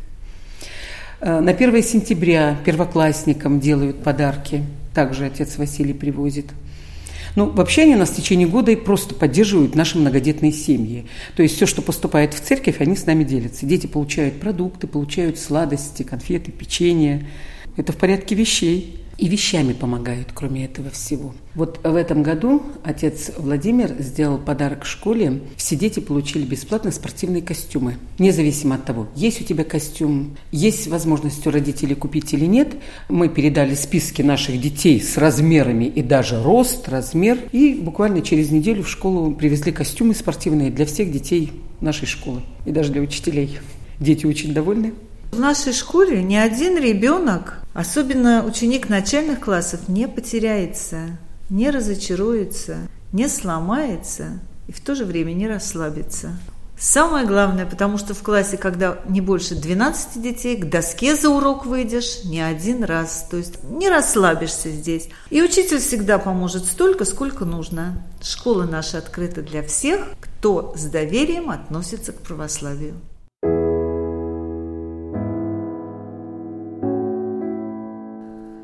Э, 1.20 1.40
на 1.40 1.52
1 1.52 1.82
сентября 1.82 2.56
первоклассникам 2.64 3.60
делают 3.60 4.02
подарки. 4.02 4.64
Также 4.94 5.26
отец 5.26 5.58
Василий 5.58 5.94
привозит. 5.94 6.46
Ну, 7.34 7.48
вообще 7.48 7.82
они 7.82 7.94
нас 7.94 8.10
в 8.10 8.16
течение 8.16 8.46
года 8.46 8.72
и 8.72 8.76
просто 8.76 9.14
поддерживают 9.14 9.74
наши 9.74 9.96
многодетные 9.96 10.52
семьи. 10.52 11.06
То 11.34 11.42
есть 11.42 11.56
все, 11.56 11.64
что 11.66 11.80
поступает 11.80 12.34
в 12.34 12.40
церковь, 12.40 12.80
они 12.80 12.94
с 12.94 13.06
нами 13.06 13.24
делятся. 13.24 13.64
Дети 13.64 13.86
получают 13.86 14.38
продукты, 14.40 14.86
получают 14.86 15.38
сладости, 15.38 16.02
конфеты, 16.02 16.50
печенье. 16.50 17.26
Это 17.76 17.92
в 17.92 17.96
порядке 17.96 18.34
вещей 18.34 19.02
и 19.22 19.28
вещами 19.28 19.72
помогают, 19.72 20.30
кроме 20.34 20.64
этого 20.64 20.90
всего. 20.90 21.32
Вот 21.54 21.78
в 21.84 21.94
этом 21.94 22.24
году 22.24 22.60
отец 22.82 23.30
Владимир 23.38 23.94
сделал 24.00 24.36
подарок 24.36 24.84
школе. 24.84 25.42
Все 25.56 25.76
дети 25.76 26.00
получили 26.00 26.42
бесплатно 26.42 26.90
спортивные 26.90 27.40
костюмы. 27.40 27.98
Независимо 28.18 28.74
от 28.74 28.84
того, 28.84 29.06
есть 29.14 29.40
у 29.40 29.44
тебя 29.44 29.62
костюм, 29.62 30.36
есть 30.50 30.88
возможность 30.88 31.46
у 31.46 31.52
родителей 31.52 31.94
купить 31.94 32.34
или 32.34 32.46
нет. 32.46 32.74
Мы 33.08 33.28
передали 33.28 33.76
списки 33.76 34.22
наших 34.22 34.60
детей 34.60 35.00
с 35.00 35.16
размерами 35.16 35.84
и 35.84 36.02
даже 36.02 36.42
рост, 36.42 36.88
размер. 36.88 37.38
И 37.52 37.74
буквально 37.74 38.22
через 38.22 38.50
неделю 38.50 38.82
в 38.82 38.88
школу 38.88 39.32
привезли 39.36 39.70
костюмы 39.70 40.16
спортивные 40.16 40.72
для 40.72 40.84
всех 40.84 41.12
детей 41.12 41.52
нашей 41.80 42.06
школы 42.06 42.40
и 42.66 42.72
даже 42.72 42.90
для 42.90 43.00
учителей. 43.00 43.60
Дети 44.00 44.26
очень 44.26 44.52
довольны. 44.52 44.94
В 45.30 45.38
нашей 45.38 45.72
школе 45.72 46.24
ни 46.24 46.34
один 46.34 46.76
ребенок, 46.76 47.61
особенно 47.74 48.44
ученик 48.44 48.88
начальных 48.88 49.40
классов, 49.40 49.88
не 49.88 50.08
потеряется, 50.08 51.18
не 51.50 51.70
разочаруется, 51.70 52.78
не 53.12 53.28
сломается 53.28 54.40
и 54.66 54.72
в 54.72 54.80
то 54.80 54.94
же 54.94 55.04
время 55.04 55.32
не 55.32 55.48
расслабится. 55.48 56.32
Самое 56.78 57.24
главное, 57.26 57.64
потому 57.64 57.96
что 57.96 58.12
в 58.12 58.22
классе, 58.22 58.56
когда 58.56 58.98
не 59.06 59.20
больше 59.20 59.54
12 59.54 60.20
детей, 60.20 60.56
к 60.56 60.68
доске 60.68 61.14
за 61.14 61.28
урок 61.28 61.64
выйдешь 61.64 62.24
не 62.24 62.40
один 62.40 62.82
раз. 62.82 63.28
То 63.30 63.36
есть 63.36 63.62
не 63.62 63.88
расслабишься 63.88 64.68
здесь. 64.68 65.08
И 65.30 65.40
учитель 65.40 65.78
всегда 65.78 66.18
поможет 66.18 66.64
столько, 66.64 67.04
сколько 67.04 67.44
нужно. 67.44 68.02
Школа 68.20 68.64
наша 68.64 68.98
открыта 68.98 69.42
для 69.42 69.62
всех, 69.62 70.00
кто 70.20 70.74
с 70.76 70.86
доверием 70.86 71.50
относится 71.50 72.10
к 72.10 72.16
православию. 72.16 72.96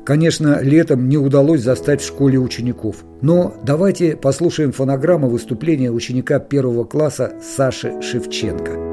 Конечно, 0.09 0.59
летом 0.59 1.07
не 1.07 1.17
удалось 1.17 1.61
застать 1.61 2.01
в 2.01 2.07
школе 2.07 2.39
учеников. 2.39 3.05
Но 3.21 3.55
давайте 3.63 4.17
послушаем 4.17 4.71
фонограмму 4.71 5.29
выступления 5.29 5.91
ученика 5.91 6.39
первого 6.39 6.83
класса 6.83 7.33
Саши 7.43 8.01
Шевченко. 8.01 8.88